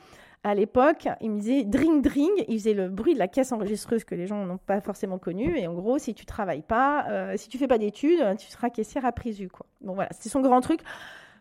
[0.43, 4.03] À l'époque, il me disait dring dring, il faisait le bruit de la caisse enregistreuse
[4.03, 5.57] que les gens n'ont pas forcément connu.
[5.57, 9.05] Et en gros, si tu travailles pas, si tu fais pas d'études, tu seras caissière
[9.05, 9.49] à présu.
[9.49, 9.65] Quoi.
[9.81, 10.81] Bon voilà, c'était son grand truc.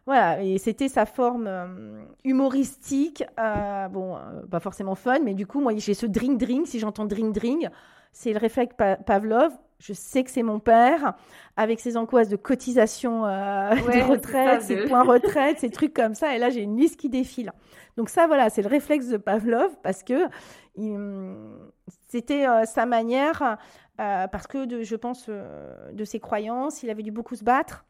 [0.06, 5.46] Voilà, et c'était sa forme euh, humoristique, euh, bon, euh, pas forcément fun, mais du
[5.46, 7.66] coup, moi, j'ai ce drink, si j'entends drink drink,
[8.12, 8.74] c'est le réflexe
[9.06, 9.52] Pavlov.
[9.78, 11.14] Je sais que c'est mon père,
[11.56, 16.38] avec ses angoisses de cotisation de retraite, ses points retraite, ces trucs comme ça, et
[16.38, 17.52] là, j'ai une liste qui défile.
[17.96, 20.26] Donc ça, voilà, c'est le réflexe de Pavlov, parce que
[22.08, 23.58] c'était sa manière,
[23.96, 27.84] parce que de, je pense, de ses croyances, il avait dû beaucoup se battre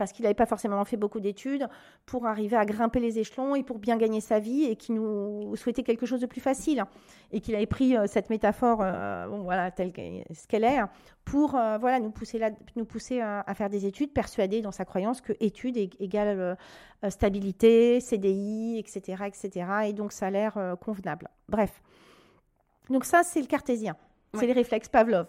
[0.00, 1.68] parce qu'il n'avait pas forcément fait beaucoup d'études,
[2.06, 5.54] pour arriver à grimper les échelons et pour bien gagner sa vie et qui nous
[5.56, 6.84] souhaitait quelque chose de plus facile.
[7.32, 10.78] Et qu'il avait pris euh, cette métaphore, euh, voilà, telle ce qu'elle est,
[11.26, 12.40] pour euh, voilà, nous pousser,
[12.76, 16.56] nous pousser à, faire des études, persuadé dans sa croyance que études égale
[17.10, 19.66] stabilité, CDI, etc., etc.
[19.88, 21.28] Et donc salaire convenable.
[21.46, 21.82] Bref.
[22.88, 23.96] Donc ça, c'est le cartésien.
[24.32, 25.26] C'est les réflexes Pavlov.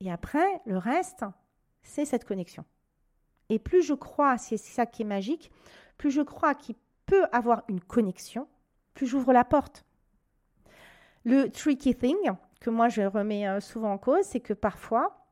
[0.00, 1.24] Et après, le reste,
[1.84, 2.64] c'est cette connexion.
[3.50, 5.50] Et plus je crois, c'est ça qui est magique,
[5.98, 6.76] plus je crois qu'il
[7.06, 8.46] peut avoir une connexion,
[8.94, 9.84] plus j'ouvre la porte.
[11.24, 12.16] Le tricky thing,
[12.60, 15.26] que moi je remets euh, souvent en cause, c'est que parfois,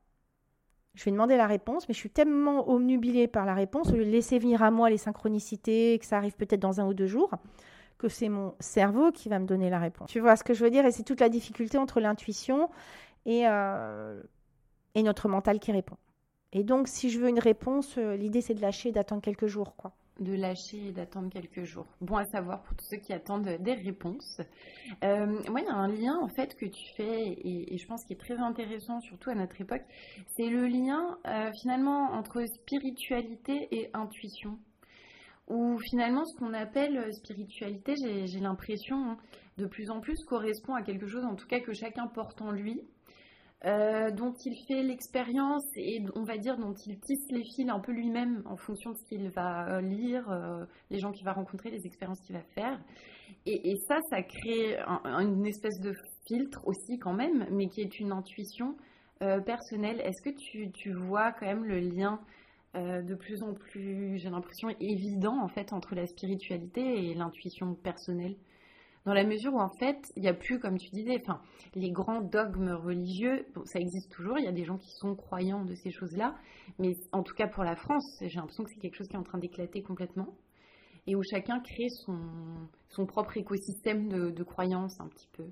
[0.95, 4.05] je vais demander la réponse, mais je suis tellement omnubilée par la réponse, au lieu
[4.05, 7.07] de laisser venir à moi les synchronicités, que ça arrive peut-être dans un ou deux
[7.07, 7.31] jours,
[7.97, 10.09] que c'est mon cerveau qui va me donner la réponse.
[10.09, 10.85] Tu vois ce que je veux dire?
[10.85, 12.69] Et c'est toute la difficulté entre l'intuition
[13.25, 14.21] et, euh,
[14.93, 15.97] et notre mental qui répond.
[16.51, 19.45] Et donc, si je veux une réponse, euh, l'idée c'est de lâcher et d'attendre quelques
[19.45, 19.93] jours, quoi.
[20.19, 21.85] De lâcher et d'attendre quelques jours.
[22.01, 24.41] Bon à savoir pour tous ceux qui attendent des réponses.
[25.03, 28.17] Euh, il y a un lien en fait que tu fais et, je pense qu'il
[28.17, 29.83] est très intéressant, surtout à notre époque.
[30.35, 34.57] C'est le lien euh, finalement entre spiritualité et intuition.
[35.47, 39.17] Ou finalement, ce qu'on appelle spiritualité, j'ai l'impression, hein,
[39.57, 42.51] de plus en plus correspond à quelque chose, en tout cas que chacun porte en
[42.51, 42.81] lui,
[43.65, 47.81] euh, dont il fait l'expérience et on va dire dont il tisse les fils un
[47.81, 51.33] peu lui-même en fonction de ce qu'il va euh, lire, euh, les gens qu'il va
[51.33, 52.79] rencontrer, les expériences qu'il va faire.
[53.45, 55.93] Et, ça, ça crée une espèce de
[56.25, 58.75] filtre aussi quand même, mais qui est une intuition
[59.45, 60.01] personnelle.
[60.01, 62.19] Est-ce que tu, tu, vois quand même le lien
[62.75, 68.35] de plus en plus, j'ai l'impression, évident en fait entre la spiritualité et l'intuition personnelle?
[69.05, 71.41] Dans la mesure où en fait, il n'y a plus, comme tu disais, enfin,
[71.75, 75.63] les grands dogmes religieux, ça existe toujours, il y a des gens qui sont croyants
[75.63, 76.35] de ces choses-là,
[76.77, 79.19] mais en tout cas pour la France, j'ai l'impression que c'est quelque chose qui est
[79.19, 80.35] en train d'éclater complètement,
[81.07, 85.45] et où chacun crée son, propre écosystème de, croyances un petit peu.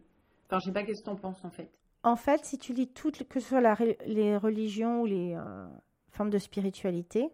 [0.48, 1.72] Enfin, je sais pas qu'est-ce que tu en penses en fait.
[2.04, 3.62] En fait, si tu lis toutes, que ce soit
[4.06, 5.68] les religions ou les euh,
[6.12, 7.30] formes de spiritualité,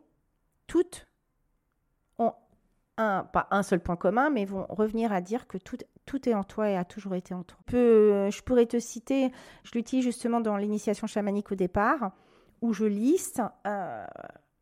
[0.68, 1.07] toutes
[2.18, 2.34] ont
[2.97, 6.34] un, pas un seul point commun, mais vont revenir à dire que tout, tout est
[6.34, 7.58] en toi et a toujours été en toi.
[7.70, 9.32] je pourrais te citer,
[9.64, 12.12] je l'utilise justement dans l'initiation chamanique au départ,
[12.62, 14.06] où je liste euh,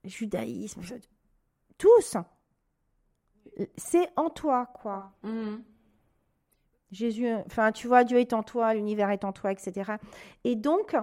[0.03, 0.81] judaïsme,
[1.77, 2.17] tous.
[3.77, 5.11] C'est en toi, quoi.
[5.23, 5.63] Mhm.
[6.91, 9.93] Jésus, enfin, tu vois, Dieu est en toi, l'univers est en toi, etc.
[10.43, 10.95] Et donc,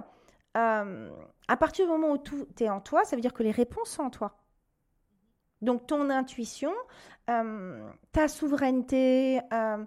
[0.57, 1.09] euh,
[1.47, 3.89] à partir du moment où tout est en toi, ça veut dire que les réponses
[3.89, 4.37] sont en toi.
[5.61, 6.71] Donc, ton intuition,
[7.29, 9.83] euh, ta souveraineté, euh,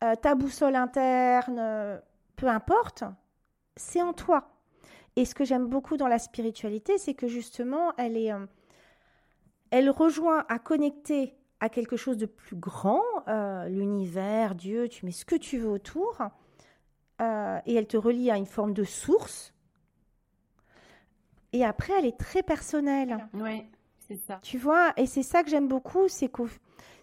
[0.00, 2.00] ta boussole interne,
[2.36, 3.04] peu importe,
[3.76, 4.50] c'est en toi.
[5.16, 8.46] Et ce que j'aime beaucoup dans la spiritualité, c'est que justement, elle est, euh,
[9.70, 15.12] elle rejoint à connecter à quelque chose de plus grand, euh, l'univers, Dieu, tu mets
[15.12, 16.18] ce que tu veux autour,
[17.20, 19.54] et elle te relie à une forme de source.
[21.54, 23.28] Et après, elle est très personnelle.
[23.32, 23.64] Oui,
[24.00, 24.40] c'est ça.
[24.42, 26.42] Tu vois, et c'est ça que j'aime beaucoup, c'est que,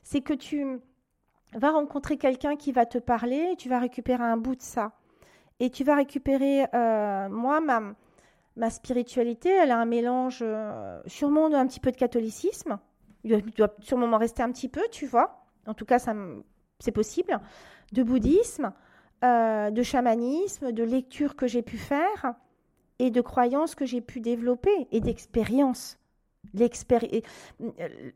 [0.03, 0.79] c'est que tu,
[1.53, 4.93] va rencontrer quelqu'un qui va te parler, tu vas récupérer un bout de ça.
[5.59, 7.93] Et tu vas récupérer, euh, moi, ma,
[8.55, 12.79] ma spiritualité, elle a un mélange, euh, sûrement un petit peu de catholicisme.
[13.23, 15.45] Il doit, sûrement m'en rester un petit peu, tu vois.
[15.67, 15.99] En tout cas,
[16.79, 17.39] c'est possible.
[17.91, 18.73] De bouddhisme,
[19.23, 22.33] euh, de chamanisme, de lecture que j'ai pu faire
[22.97, 25.99] et de croyances que j'ai pu développer et d'expériences.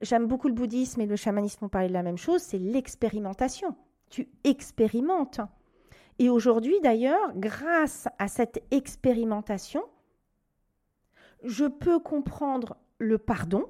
[0.01, 3.75] J'aime beaucoup le bouddhisme et le chamanisme ont parlé de la même chose, c'est l'expérimentation.
[4.09, 5.41] Tu expérimentes.
[6.19, 9.83] Et aujourd'hui, d'ailleurs, grâce à cette expérimentation,
[11.43, 13.67] je peux comprendre le pardon.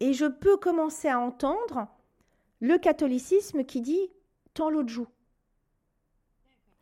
[0.00, 1.86] Et je peux commencer à entendre
[2.60, 4.10] le catholicisme qui dit
[4.54, 5.08] tant l'autre joue.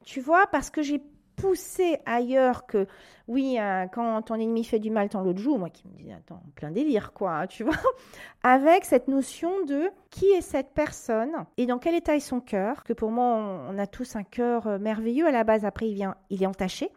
[0.05, 1.03] Tu vois, parce que j'ai
[1.39, 2.87] pousser ailleurs que,
[3.29, 6.13] oui, euh, quand ton ennemi fait du mal, tant l'autre joue, moi qui me dis,
[6.13, 7.77] attends, plein délire, quoi, tu vois,
[8.43, 12.85] avec cette notion de qui est cette personne et dans quel état est son cœur,
[12.85, 15.27] que pour moi, on, a tous un cœur euh, merveilleux.
[15.27, 16.91] À la base, après, il, vient, il est entaché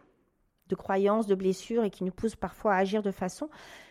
[0.68, 3.48] de croyances, de blessures et qui nous pousse parfois à agir de façon,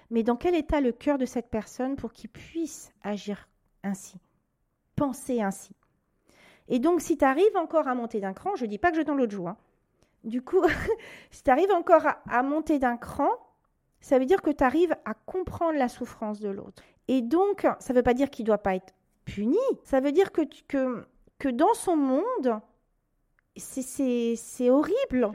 [0.10, 3.48] mais dans quel état le cœur de cette personne pour qu'il puisse agir
[3.84, 4.18] ainsi,
[4.96, 5.76] penser ainsi?
[6.68, 8.98] Et donc, si tu arrives encore à monter d'un cran, je ne dis pas que
[8.98, 9.58] je dans l'autre joue, hein,
[10.24, 10.64] du coup,
[11.32, 13.30] si tu arrives encore à, monter d'un cran,
[14.00, 16.84] ça veut dire que tu arrives à comprendre la souffrance de l'autre.
[17.08, 18.94] Et donc, ça ne veut pas dire qu'il ne doit pas être
[19.26, 21.06] puni, ça veut dire que, que,
[21.38, 22.60] que dans son monde,
[23.56, 25.32] c'est horrible.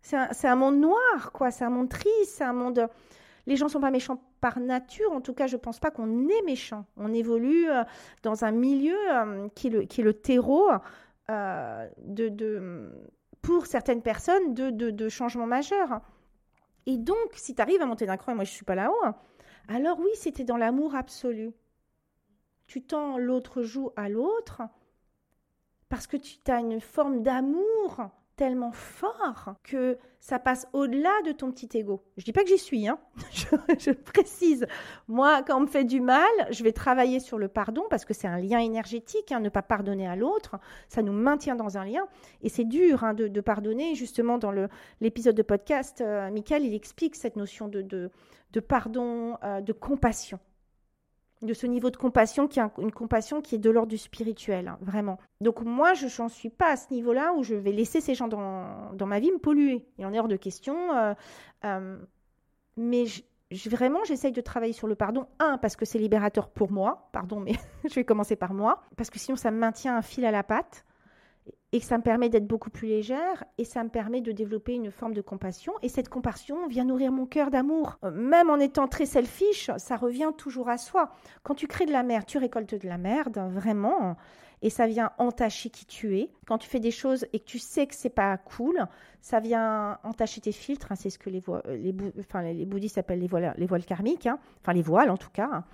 [0.00, 1.50] C'est un, un, monde noir, quoi.
[1.50, 2.88] C'est un monde triste, c'est un monde...
[3.46, 5.90] Les gens ne sont pas méchants par nature, en tout cas, je ne pense pas
[5.90, 6.84] qu'on est méchant.
[6.96, 7.84] On évolue euh,
[8.22, 10.68] dans un milieu euh, qui, est le, qui est le terreau
[11.30, 12.90] euh, de, de
[13.42, 16.00] pour certaines personnes de, de, changements majeurs.
[16.86, 18.74] Et donc, si tu arrives à monter d'un cran, et moi je ne suis pas
[18.74, 19.16] là-haut, hein,
[19.68, 21.52] alors oui, c'était dans l'amour absolu.
[22.66, 24.62] Tu tends l'autre joue à l'autre
[25.88, 31.50] parce que tu as une forme d'amour tellement fort que ça passe au-delà de ton
[31.50, 32.02] petit ego.
[32.16, 32.98] Je dis pas que j'y suis, hein.
[33.78, 34.66] je, précise.
[35.08, 38.14] Moi, quand on me fait du mal, je vais travailler sur le pardon parce que
[38.14, 39.32] c'est un lien énergétique.
[39.32, 40.58] Hein, ne pas pardonner à l'autre,
[40.88, 42.06] ça nous maintient dans un lien.
[42.42, 43.94] Et c'est dur hein, de, pardonner.
[43.94, 44.52] Justement, dans
[45.00, 50.38] l'épisode de podcast, euh, Michael, il explique cette notion de, de, pardon, euh, de compassion
[51.42, 54.68] de ce niveau de compassion qui est une compassion qui est de l'ordre du spirituel,
[54.68, 55.18] hein, vraiment.
[55.40, 58.28] Donc moi, je n'en suis pas à ce niveau-là où je vais laisser ces gens
[58.28, 59.84] dans, dans ma vie me polluer.
[59.98, 60.94] Il en est hors de question.
[60.94, 61.14] Euh,
[61.64, 61.98] euh,
[62.76, 63.04] mais
[63.66, 65.26] vraiment, j'essaye de travailler sur le pardon.
[65.38, 67.08] Un, parce que c'est libérateur pour moi.
[67.12, 67.52] Pardon, mais
[67.88, 68.82] je vais commencer par moi.
[68.96, 70.84] Parce que sinon, ça me maintient un fil à la patte
[71.72, 74.74] et que ça me permet d'être beaucoup plus légère et ça me permet de développer
[74.74, 77.98] une forme de compassion et cette compassion vient nourrir mon cœur d'amour.
[78.04, 81.10] Euh, même en étant très selfish, ça revient toujours à soi.
[81.42, 84.16] Quand tu crées de la merde, tu récoltes de la merde, vraiment,
[84.60, 86.30] et ça vient entacher qui tu es.
[86.46, 88.86] Quand tu fais des choses et que tu sais que c'est pas cool,
[89.20, 91.42] ça vient entacher tes filtres, hein, c'est ce que les,
[91.76, 94.38] les, enfin, les, bouddhistes appellent les voiles, les voiles karmiques, hein.
[94.60, 95.50] enfin les voiles en tout cas.
[95.52, 95.64] Hein.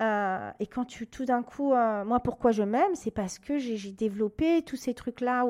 [0.00, 3.58] Euh, et quand tu, tout d'un coup, euh, moi, pourquoi je m'aime, c'est parce que
[3.58, 5.46] j'ai développé tous ces trucs-là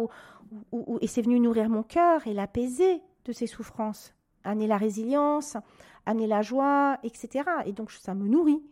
[1.00, 4.14] et c'est venu nourrir mon cœur et l'apaiser de ces souffrances,
[4.44, 5.56] amener la résilience,
[6.04, 7.44] amener la joie, etc.
[7.64, 8.62] Et donc ça me nourrit.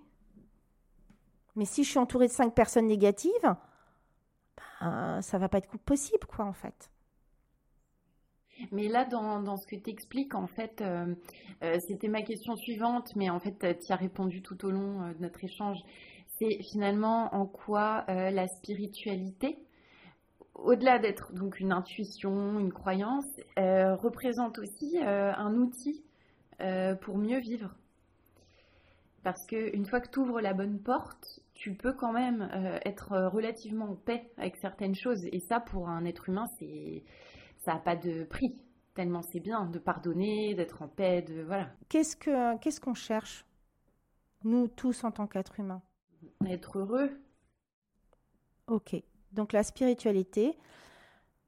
[1.57, 3.57] Mais si je suis entourée de cinq personnes négatives,
[4.81, 6.91] ben, ça va pas être possible, quoi, en fait.
[8.71, 11.15] Mais là, dans, ce que tu expliques, en fait, euh,
[11.63, 15.15] euh, c'était ma question suivante, mais en fait, tu as répondu tout au long euh,
[15.15, 15.79] de notre échange.
[16.39, 19.59] C'est finalement en quoi la spiritualité,
[20.55, 26.03] au-delà d'être donc une intuition, une croyance, représente aussi un outil
[27.03, 27.77] pour mieux vivre.
[29.23, 32.49] Parce qu'une fois que tu ouvres la bonne porte, tu peux quand même
[32.85, 35.25] être relativement en paix avec certaines choses.
[35.27, 37.05] Et ça, pour un être humain, c'est
[37.65, 38.55] ça n'a pas de prix.
[38.95, 41.71] Tellement c'est bien de pardonner, d'être en paix, de voilà.
[41.89, 43.47] Qu'est-ce que qu'est-ce qu'on cherche
[44.45, 45.83] nous tous en tant qu'êtres humains?
[46.47, 47.11] Être heureux.
[48.67, 48.97] Ok.
[49.33, 50.59] Donc la spiritualité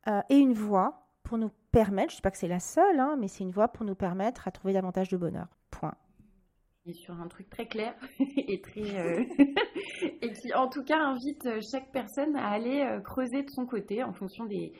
[0.08, 2.98] euh, est une voie pour nous permettre, je ne dis pas que c'est la seule,
[2.98, 5.48] hein, mais c'est une voie pour nous permettre à trouver davantage de bonheur.
[5.70, 5.94] Point.
[6.86, 7.94] Et sur un truc très clair
[8.36, 9.24] et très euh,
[10.22, 14.02] et qui en tout cas invite chaque personne à aller euh, creuser de son côté
[14.02, 14.72] en fonction des,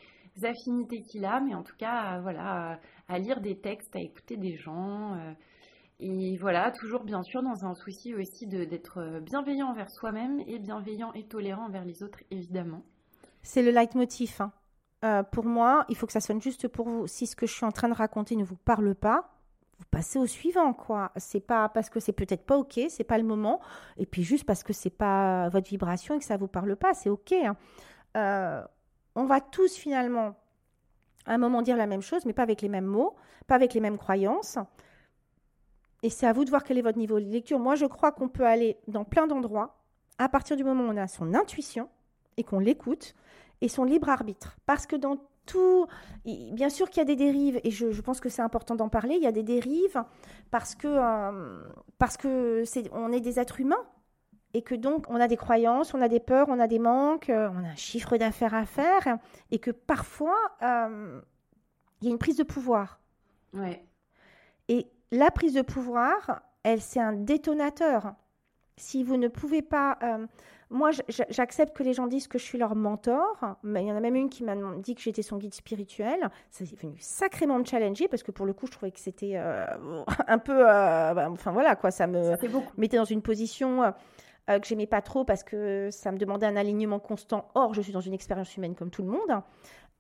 [0.43, 4.57] affinités qu'il a, mais en tout cas, voilà, à, lire des textes, à écouter des
[4.57, 5.15] gens.
[5.15, 5.33] Euh,
[6.01, 11.13] et voilà, toujours bien sûr dans un souci aussi d'être bienveillant envers soi-même et bienveillant
[11.13, 12.83] et tolérant envers les autres, évidemment.
[13.43, 14.37] C'est le leitmotiv.
[14.41, 14.53] Hein.
[15.05, 17.07] Euh, pour moi, il faut que ça sonne juste pour vous.
[17.07, 19.35] Si ce que je suis en train de raconter ne vous parle pas,
[19.79, 21.13] vous passez au suivant, quoi.
[21.17, 23.61] C'est pas parce que c'est peut-être pas ok, c'est pas le moment,
[23.99, 26.95] et puis juste parce que c'est pas votre vibration et que ça vous parle pas,
[26.95, 27.33] c'est ok.
[27.33, 27.57] Hein.
[28.17, 28.63] Euh,
[29.15, 30.35] on va tous finalement
[31.27, 33.15] à un moment dire la même chose, mais pas avec les mêmes mots,
[33.47, 34.59] pas avec les mêmes croyances.
[36.03, 37.59] Et c'est à vous de voir quel est votre niveau de lecture.
[37.59, 39.79] Moi, je crois qu'on peut aller dans plein d'endroits
[40.19, 41.89] à partir du moment où on a son intuition
[42.37, 43.15] et qu'on l'écoute
[43.61, 44.57] et son libre arbitre.
[44.67, 45.87] Parce que dans tout,
[46.25, 49.15] bien sûr qu'il y a des dérives, et je, pense que c'est important d'en parler,
[49.17, 50.03] il y a des dérives
[50.51, 51.63] parce que, euh,
[52.93, 53.85] on est des êtres humains
[54.55, 57.29] et que donc on a des croyances, on a des peurs, on a des manques,
[57.29, 59.19] euh, on a un chiffre d'affaires à faire,
[59.51, 61.21] et que parfois euh,
[62.01, 63.01] il y a une prise de pouvoir.
[63.53, 63.85] Ouais.
[64.69, 68.15] Et la prise de pouvoir, elle, c'est un détonateur.
[68.77, 69.99] Si vous ne pouvez pas.
[70.03, 70.27] Euh,
[70.71, 70.91] moi,
[71.29, 74.01] j'accepte que les gens disent que je suis leur mentor, mais il y en a
[74.01, 76.29] même une qui m'a dit que j'étais son guide spirituel.
[76.51, 79.37] Ça s'est venu sacrément me challenger parce que pour le coup, je trouvais que c'était
[80.27, 80.65] un peu.
[80.65, 82.35] Bah, enfin voilà, quoi, ça me
[82.77, 83.95] mettait dans une position
[84.51, 87.49] euh, que j'aimais pas trop parce que ça me demandait un alignement constant.
[87.55, 89.43] Or, je suis dans une expérience humaine comme tout le monde.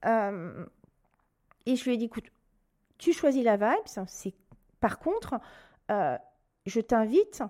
[0.04, 0.66] Euh,
[1.66, 2.26] et je lui ai dit, écoute,
[2.98, 4.04] tu choisis la vibe.
[4.06, 4.34] C'est
[4.80, 5.40] par contre,
[5.90, 6.18] euh,
[6.66, 7.42] je t'invite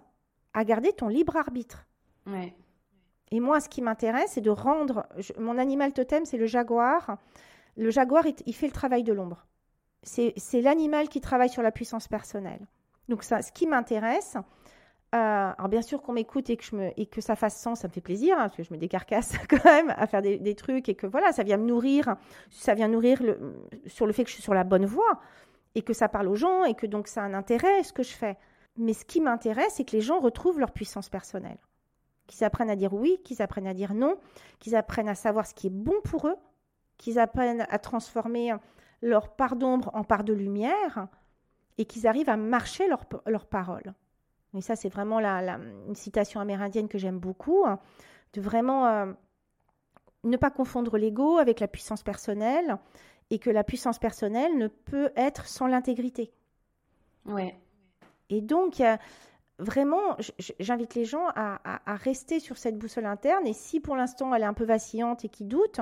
[0.52, 1.84] à garder ton libre arbitre.
[2.26, 2.54] Ouais.
[3.32, 5.04] Et moi, ce qui m'intéresse, c'est de rendre.
[5.38, 7.18] mon animal totem, c'est le jaguar.
[7.76, 9.46] Le jaguar, il, fait le travail de l'ombre.
[10.04, 12.64] C'est l'animal qui travaille sur la puissance personnelle.
[13.08, 14.36] Donc, ça, ce qui m'intéresse,
[15.14, 18.36] euh, alors bien sûr qu'on m'écoute et que ça fasse sens, ça me fait plaisir
[18.36, 21.30] hein, parce que je me décarcasse quand même à faire des, trucs et que voilà,
[21.30, 22.16] ça vient me nourrir,
[22.50, 23.22] ça vient nourrir
[23.86, 25.20] sur le fait que je suis sur la bonne voie
[25.76, 28.02] et que ça parle aux gens et que donc ça a un intérêt ce que
[28.02, 28.36] je fais.
[28.76, 31.58] Mais ce qui m'intéresse, c'est que les gens retrouvent leur puissance personnelle,
[32.26, 34.16] qu'ils apprennent à dire oui, qu'ils apprennent à dire non,
[34.58, 36.36] qu'ils apprennent à savoir ce qui est bon pour eux,
[36.96, 38.52] qu'ils apprennent à transformer
[39.00, 41.06] leur part d'ombre en part de lumière
[41.78, 43.94] et qu'ils arrivent à marcher leur parole.
[44.54, 47.80] Et ça, c'est vraiment la, une citation amérindienne que j'aime beaucoup, hein,
[48.34, 49.12] de vraiment euh,
[50.22, 52.78] ne pas confondre l'ego avec la puissance personnelle
[53.30, 56.32] et que la puissance personnelle ne peut être sans l'intégrité.
[57.26, 57.58] Ouais.
[58.30, 58.80] Et donc,
[59.58, 60.16] vraiment,
[60.60, 64.46] j'invite les gens à, rester sur cette boussole interne et si pour l'instant elle est
[64.46, 65.80] un peu vacillante et qui doute,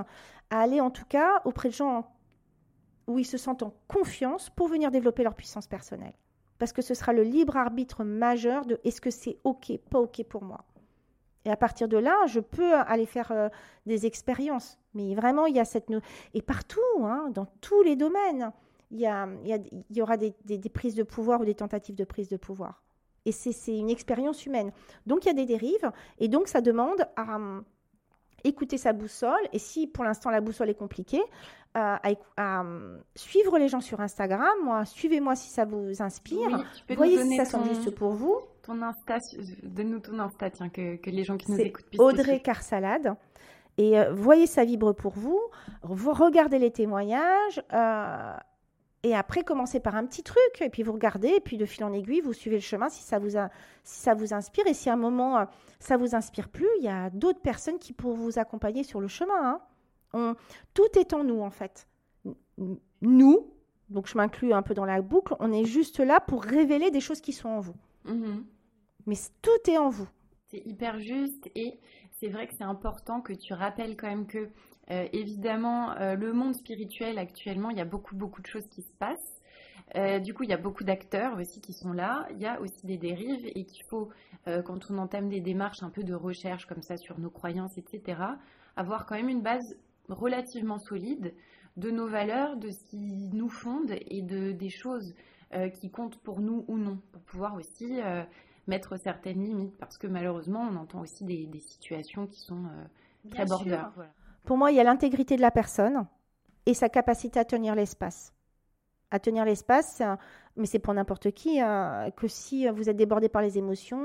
[0.51, 2.11] à aller en tout cas auprès de gens
[3.07, 6.15] où ils se sentent en confiance pour venir développer leur puissance personnelle
[6.63, 10.23] parce que ce sera le libre arbitre majeur de est-ce que c'est OK, pas OK
[10.23, 10.61] pour moi.
[11.45, 13.49] Et à partir de là, je peux aller faire euh,
[13.85, 14.79] des expériences.
[14.95, 15.89] Mais vraiment, il y a cette...
[16.35, 18.53] Et partout, hein, dans tous les domaines,
[18.93, 20.33] il y, a, il y, aura des,
[20.73, 22.85] prises de pouvoir ou des tentatives de prise de pouvoir.
[23.25, 24.71] Et c'est une expérience humaine.
[25.05, 25.91] Donc, il y a des dérives.
[26.21, 27.41] Et donc, ça demande à,
[28.45, 29.41] écouter sa boussole.
[29.53, 31.23] Et si pour l'instant la boussole est compliquée,
[31.75, 31.97] euh,
[32.37, 34.53] à, euh, suivre les gens sur Instagram.
[34.63, 36.67] Moi, suivez-moi si ça vous inspire.
[36.95, 38.37] Voyez si ça sent juste pour vous.
[38.63, 39.17] Ton Insta,
[39.63, 42.01] donne-nous ton Insta, tiens, que, les gens qui nous écoutent puissent.
[42.01, 43.15] Audrey Carsalade.
[43.79, 45.41] Et euh, voyez ça vibre pour vous.
[45.83, 47.63] vous regardez les témoignages.
[49.05, 51.83] Et après, commencez par un petit truc, et puis vous regardez, et puis de fil
[51.83, 53.51] en aiguille, vous suivez le chemin si ça vous, a,
[53.83, 54.67] si ça vous inspire.
[54.69, 55.45] Et si à un moment, euh,
[55.81, 59.09] ça vous inspire plus, il y a d'autres personnes qui pourront vous accompagner sur le
[59.09, 59.35] chemin.
[59.43, 59.61] Hein.
[60.13, 60.37] On,
[60.75, 61.89] tout est en nous, en fait.
[63.01, 63.53] nous,
[63.89, 67.01] donc je m'inclus un peu dans la boucle, on est juste là pour révéler des
[67.01, 67.77] choses qui sont en vous.
[68.05, 68.45] Mhm.
[69.07, 70.09] Mais tout est en vous.
[70.49, 71.81] C'est hyper juste et
[72.21, 74.49] c'est vrai que c'est important que tu rappelles quand même que,
[74.91, 78.83] euh, évidemment, euh, le monde spirituel actuellement, il y a beaucoup, beaucoup de choses qui
[78.83, 79.41] se passent.
[79.95, 82.27] Euh, du coup, il y a beaucoup d'acteurs aussi qui sont là.
[82.33, 84.09] Il y a aussi des dérives et qu'il faut,
[84.47, 88.21] quand on entame des démarches un peu de recherche comme ça sur nos croyances, etc.,
[88.77, 89.77] avoir quand même une base
[90.09, 91.35] relativement solide
[91.77, 95.15] de nos valeurs, de ce qui nous fonde et de, des choses
[95.75, 98.01] qui comptent pour nous ou non, pour pouvoir aussi
[98.67, 102.65] mettre certaines limites, parce que malheureusement, on entend aussi des, situations qui sont
[103.31, 103.83] très border.
[104.45, 106.07] Pour moi, il y a l'intégrité de la personne
[106.67, 108.33] et sa capacité à tenir l'espace.
[109.11, 110.03] À tenir l'espace,
[110.57, 114.05] mais c'est pour n'importe qui, hein, que si vous êtes débordé par les émotions,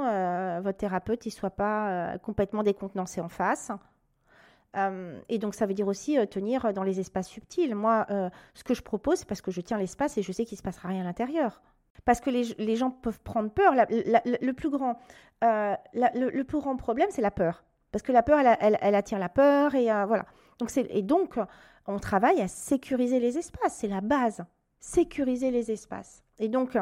[0.61, 3.71] votre thérapeute ne soit pas complètement décontenancé en face.
[4.75, 7.73] Euh, et donc, ça veut dire aussi euh, tenir dans les espaces subtils.
[7.73, 10.45] Moi, euh, ce que je propose, c'est parce que je tiens l'espace et je sais
[10.45, 11.61] qu'il ne se passera rien à l'intérieur.
[12.05, 13.73] Parce que les, gens peuvent prendre peur.
[13.73, 14.97] le, plus grand,
[15.41, 17.63] le, plus grand problème, c'est la peur.
[17.97, 19.73] Parce que la peur, elle, attire la peur.
[19.73, 20.27] Et, voilà.
[20.59, 21.39] donc, et donc,
[21.87, 23.77] on travaille à sécuriser les espaces.
[23.77, 24.45] C'est la base.
[24.79, 26.21] Sécuriser les espaces.
[26.37, 26.77] Et donc,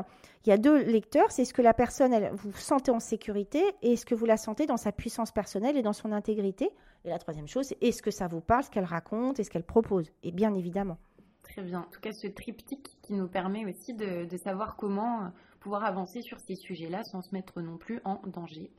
[0.46, 1.32] il y a deux lecteurs.
[1.32, 4.66] C'est ce que la personne, vous sentez en sécurité et ce que vous la sentez
[4.66, 6.70] dans sa puissance personnelle et dans son intégrité.
[7.06, 9.50] Et la troisième chose, c'est est-ce que ça vous parle, ce qu'elle raconte et ce
[9.50, 10.12] qu'elle propose?
[10.22, 10.98] Et bien évidemment.
[11.56, 11.80] Très bien.
[11.80, 15.28] En tout cas, ce triptyque qui nous permet aussi de, savoir comment euh,
[15.62, 18.70] pouvoir avancer sur ces sujets-là sans se mettre non plus en danger.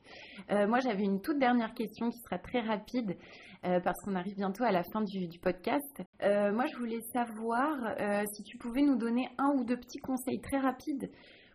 [0.51, 3.17] Euh, moi, j'avais une toute dernière question qui sera très rapide
[3.65, 6.03] euh, parce qu'on arrive bientôt à la fin du, podcast.
[6.21, 7.95] moi, je voulais savoir
[8.31, 11.09] si tu pouvais nous donner un ou deux petits conseils très rapides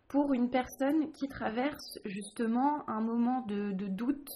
[0.09, 4.29] pour une personne qui traverse justement un moment de doute,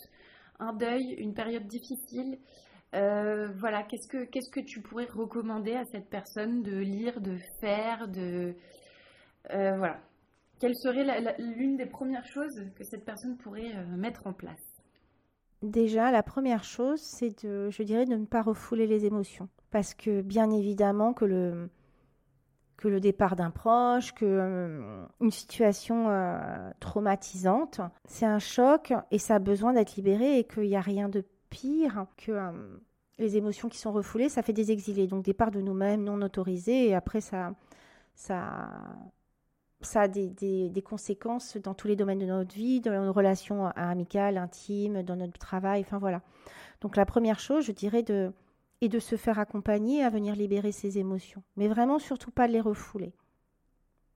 [0.60, 2.38] un deuil, une période difficile.
[2.96, 7.38] Euh, voilà, qu'est-ce que, qu'est-ce que tu pourrais recommander à cette personne de lire, de
[7.60, 8.56] faire, de...
[9.54, 10.00] Euh, voilà.
[10.60, 14.82] Quelle serait l'une des premières choses que cette personne pourrait euh, mettre en place?
[15.62, 19.50] Déjà, la première chose, c'est de, je dirais, de ne pas refouler les émotions.
[19.70, 21.70] Parce que bien évidemment que le,
[22.78, 26.08] que le départ d'un proche, que une situation
[26.80, 31.10] traumatisante, c'est un choc et ça a besoin d'être libéré et qu'il n'y a rien
[31.10, 31.26] de
[32.18, 32.52] que euh,
[33.18, 36.88] les émotions qui sont refoulées, ça fait des exilés, donc départ de nous-mêmes non autorisés
[36.88, 37.56] et après ça,
[38.16, 38.70] ça,
[39.82, 40.30] ça a des,
[40.70, 45.16] des, conséquences dans tous les domaines de notre vie, dans nos relations amicales, intimes, dans
[45.16, 46.22] notre travail, enfin voilà.
[46.82, 48.32] Donc la première chose, je dirais de
[48.82, 51.42] et de se faire accompagner à venir libérer ses émotions.
[51.56, 53.14] Mais vraiment, surtout pas de les refouler.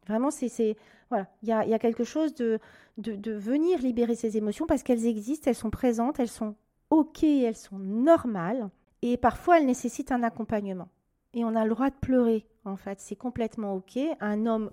[0.08, 0.78] Vraiment, c'est.
[1.10, 2.60] Voilà, il y a, y a, quelque chose de,
[2.98, 6.56] de, de, venir libérer ses émotions parce qu'elles existent, elles sont présentes, elles sont
[6.92, 8.70] OK, elles sont normales.
[9.02, 10.90] Et parfois, elles nécessitent un accompagnement.
[11.34, 13.00] Et on a le droit de pleurer, en fait.
[13.00, 13.98] C'est complètement OK.
[14.20, 14.72] Un homme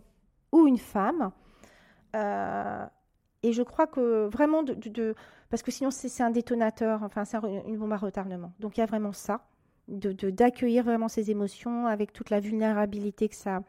[0.53, 1.31] ou une femme.
[2.17, 2.85] Euh,
[3.43, 5.15] et je crois que vraiment, de, de
[5.49, 8.53] parce que sinon, c'est un détonateur, enfin, c'est une bombe à retardement.
[8.59, 9.47] Donc, il y a vraiment ça
[9.87, 13.63] de d'accueillir vraiment ces émotions avec toute la vulnérabilité que ça,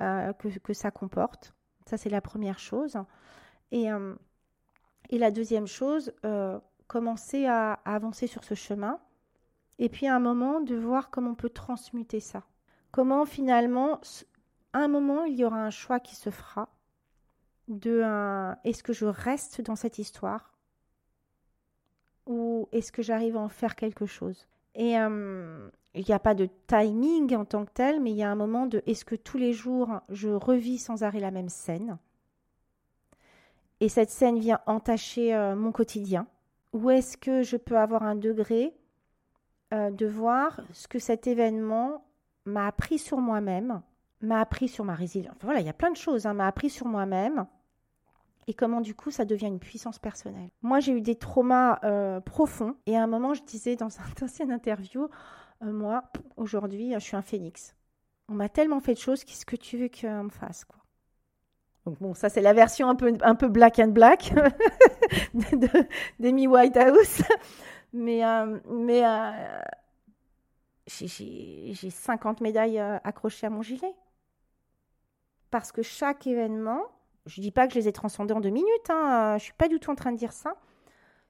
[0.00, 1.54] euh, que, ça comporte.
[1.86, 2.96] Ça, c'est la première chose.
[3.70, 4.14] Et, euh,
[5.10, 6.12] et la deuxième chose,
[6.86, 9.00] commencer à, avancer sur ce chemin.
[9.78, 12.44] Et puis à un moment, de voir comment on peut transmuter ça.
[12.90, 14.00] Comment finalement,
[14.72, 16.68] à un moment, il y aura un choix qui se fera
[17.66, 18.02] de
[18.64, 20.54] est-ce que je reste dans cette histoire
[22.26, 24.46] ou est-ce que j'arrive à en faire quelque chose?
[24.76, 28.30] Et il n'y a pas de timing en tant que tel, mais il y a
[28.30, 31.98] un moment de est-ce que tous les jours je revis sans arrêt la même scène?
[33.80, 36.28] Et cette scène vient entacher mon quotidien
[36.74, 38.74] Ou est-ce que je peux avoir un degré
[39.72, 42.04] euh, de voir ce que cet événement
[42.44, 43.80] m'a appris sur moi-même,
[44.20, 45.36] m'a appris sur ma résilience?
[45.40, 47.46] Voilà, il y a plein de choses, hein, m'a appris sur moi-même
[48.46, 50.50] et comment du coup ça devient une puissance personnelle.
[50.62, 54.04] Moi j'ai eu des traumas euh, profonds et à un moment je disais dans une
[54.24, 55.08] ancienne interview,
[55.62, 56.04] euh, moi
[56.36, 57.76] aujourd'hui je suis un phénix.
[58.28, 60.80] On m'a tellement fait de choses, qu'est-ce que tu veux qu'on me fasse quoi?
[61.86, 64.32] Donc bon, ça c'est la version un peu, un peu black and black
[66.18, 67.22] d'Amy Whitehouse.
[67.92, 69.02] Mais, euh, mais
[70.86, 73.94] j'ai 50 médailles accrochées à mon gilet.
[75.50, 76.82] Parce que chaque événement,
[77.26, 79.38] je ne dis pas que je les ai transcendés en deux minutes, hein, je ne
[79.44, 80.56] suis pas du tout en train de dire ça.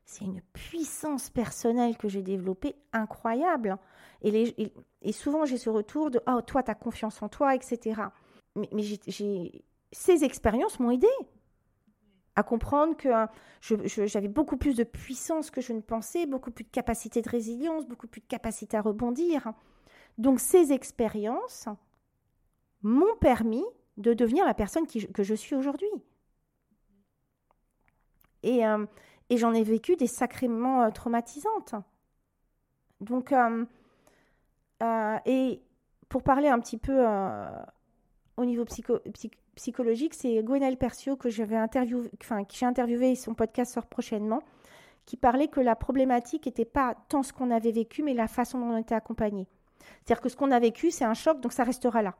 [0.07, 3.77] C'est une puissance personnelle que j'ai développée incroyable.
[4.23, 4.73] Et,
[5.03, 8.01] et, souvent, j'ai ce retour de Oh, toi, tu as confiance en toi, etc.
[8.55, 8.69] Mais,
[9.93, 11.09] ces expériences m'ont aidé
[12.37, 13.29] à comprendre que hein,
[13.61, 17.87] j'avais beaucoup plus de puissance que je ne pensais, beaucoup plus de capacité de résilience,
[17.87, 19.53] beaucoup plus de capacité à rebondir.
[20.19, 21.69] Donc, ces expériences
[22.83, 23.65] m'ont permis
[23.97, 25.89] de devenir la personne que je suis aujourd'hui.
[28.43, 28.85] Et, euh,
[29.31, 31.75] j'en ai vécu des sacrément euh, traumatisantes.
[33.01, 33.65] Donc, euh,
[35.25, 35.63] et
[36.09, 37.05] pour parler un petit peu
[38.37, 38.65] au niveau
[39.55, 44.43] psychologique, c'est Gwenaëlle Percio que j'avais interviewé, enfin, que j'ai interviewé, son podcast sort prochainement,
[45.05, 48.59] qui parlait que la problématique n'était pas tant ce qu'on avait vécu, mais la façon
[48.59, 49.47] dont on était accompagné.
[50.05, 52.15] C'est-à-dire que ce qu'on a vécu, c'est un choc, donc ça restera là.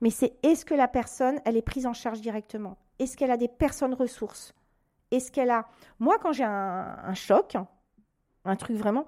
[0.00, 2.78] Mais c'est est-ce que la personne, elle est prise en charge directement?
[2.98, 4.54] Est-ce qu'elle a des personnes ressources?
[5.10, 5.66] Est-ce qu'elle a...
[5.98, 7.56] Moi, quand j'ai un, choc,
[8.44, 9.06] un truc vraiment,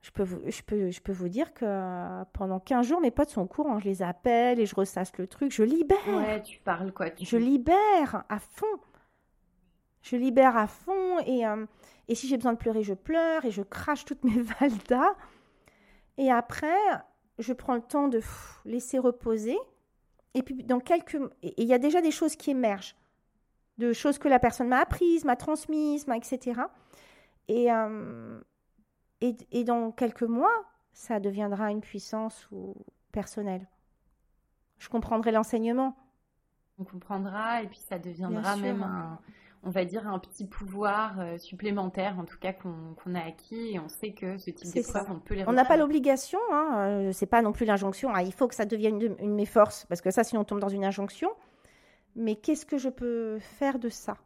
[0.00, 3.30] je peux, vous, je, peux, je peux vous dire que pendant 15 jours, mes potes
[3.30, 3.78] sont au courant.
[3.80, 5.52] Je les appelle et je ressasse le truc.
[5.52, 5.98] Je libère.
[6.08, 8.66] Ouais, tu parles quoi Je libère à fond.
[10.02, 11.18] Je libère à fond.
[11.26, 11.66] Et, euh,
[12.06, 15.14] et si j'ai besoin de pleurer, je pleure et je crache toutes mes valdas.
[16.16, 16.78] Et après,
[17.38, 18.20] je prends le temps de
[18.64, 19.56] laisser reposer.
[20.34, 21.18] Et puis, dans quelques.
[21.42, 22.94] Et il y a déjà des choses qui émergent.
[23.78, 26.60] De choses que la personne m'a apprises, m'a transmises, etc.
[27.48, 28.40] Et, euh,
[29.20, 32.76] et, et, dans quelques mois, ça deviendra une puissance ou
[33.12, 33.66] personnelle.
[34.78, 35.96] Je comprendrai l'enseignement.
[36.78, 39.18] On comprendra et puis ça deviendra même un,
[39.64, 43.74] on va dire, un petit pouvoir euh, supplémentaire, en tout cas, qu'on a acquis.
[43.74, 46.74] Et on sait que ce type d'épreuve, on peut les On n'a pas l'obligation, hein,
[46.78, 49.46] euh, c'est pas non plus l'injonction, ah, il faut que ça devienne une, de mes
[49.46, 51.30] forces, parce que ça, sinon on tombe dans une injonction.
[52.16, 54.16] Mais qu'est-ce que je peux faire de ça?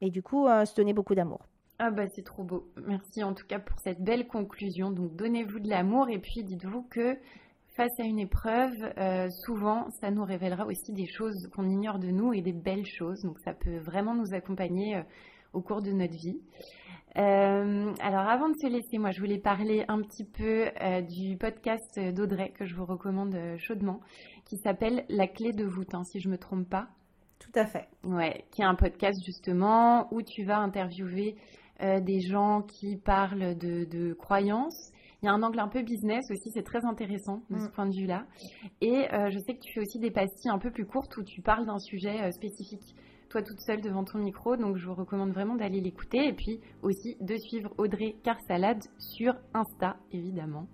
[0.00, 1.46] Et du coup, euh, se donner beaucoup d'amour.
[1.78, 2.66] Ah bah c'est trop beau.
[2.86, 4.90] Merci en tout cas pour cette belle conclusion.
[4.90, 7.18] Donc donnez-vous de l'amour et puis dites-vous que
[7.76, 12.08] face à une épreuve, euh, souvent, ça nous révélera aussi des choses qu'on ignore de
[12.08, 13.22] nous et des belles choses.
[13.22, 15.02] Donc, ça peut vraiment nous accompagner euh,
[15.52, 16.40] au cours de notre vie.
[17.18, 20.70] Euh, alors, avant de se laisser, moi, je voulais parler un petit peu
[21.08, 24.00] du podcast d'Audrey que je vous recommande chaudement,
[24.44, 26.88] qui s'appelle La clé de voûte, hein, si je me trompe pas.
[27.38, 27.88] Tout à fait.
[28.04, 31.36] Ouais, qui est un podcast justement où tu vas interviewer
[31.80, 36.30] des gens qui parlent de, de croyances il y a un angle un peu business
[36.30, 37.70] aussi, c'est très intéressant de ce mm.
[37.72, 38.26] point de vue-là.
[38.80, 41.22] Et euh, je sais que tu fais aussi des pastilles un peu plus courtes où
[41.22, 42.94] tu parles d'un sujet euh, spécifique,
[43.30, 44.56] toi toute seule devant ton micro.
[44.56, 49.34] Donc je vous recommande vraiment d'aller l'écouter et puis aussi de suivre Audrey Carsalade sur
[49.54, 50.66] Insta, évidemment.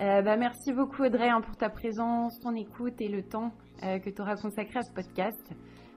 [0.00, 4.08] Euh, bah, merci beaucoup Audrey hein, pour ta présence, ton écoute et le temps que
[4.08, 5.52] tu auras consacré à ce podcast.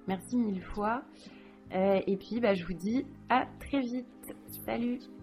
[0.08, 1.04] Merci mille fois.
[1.72, 4.17] et puis bah, je vous dis à très vite.
[4.66, 5.17] Salut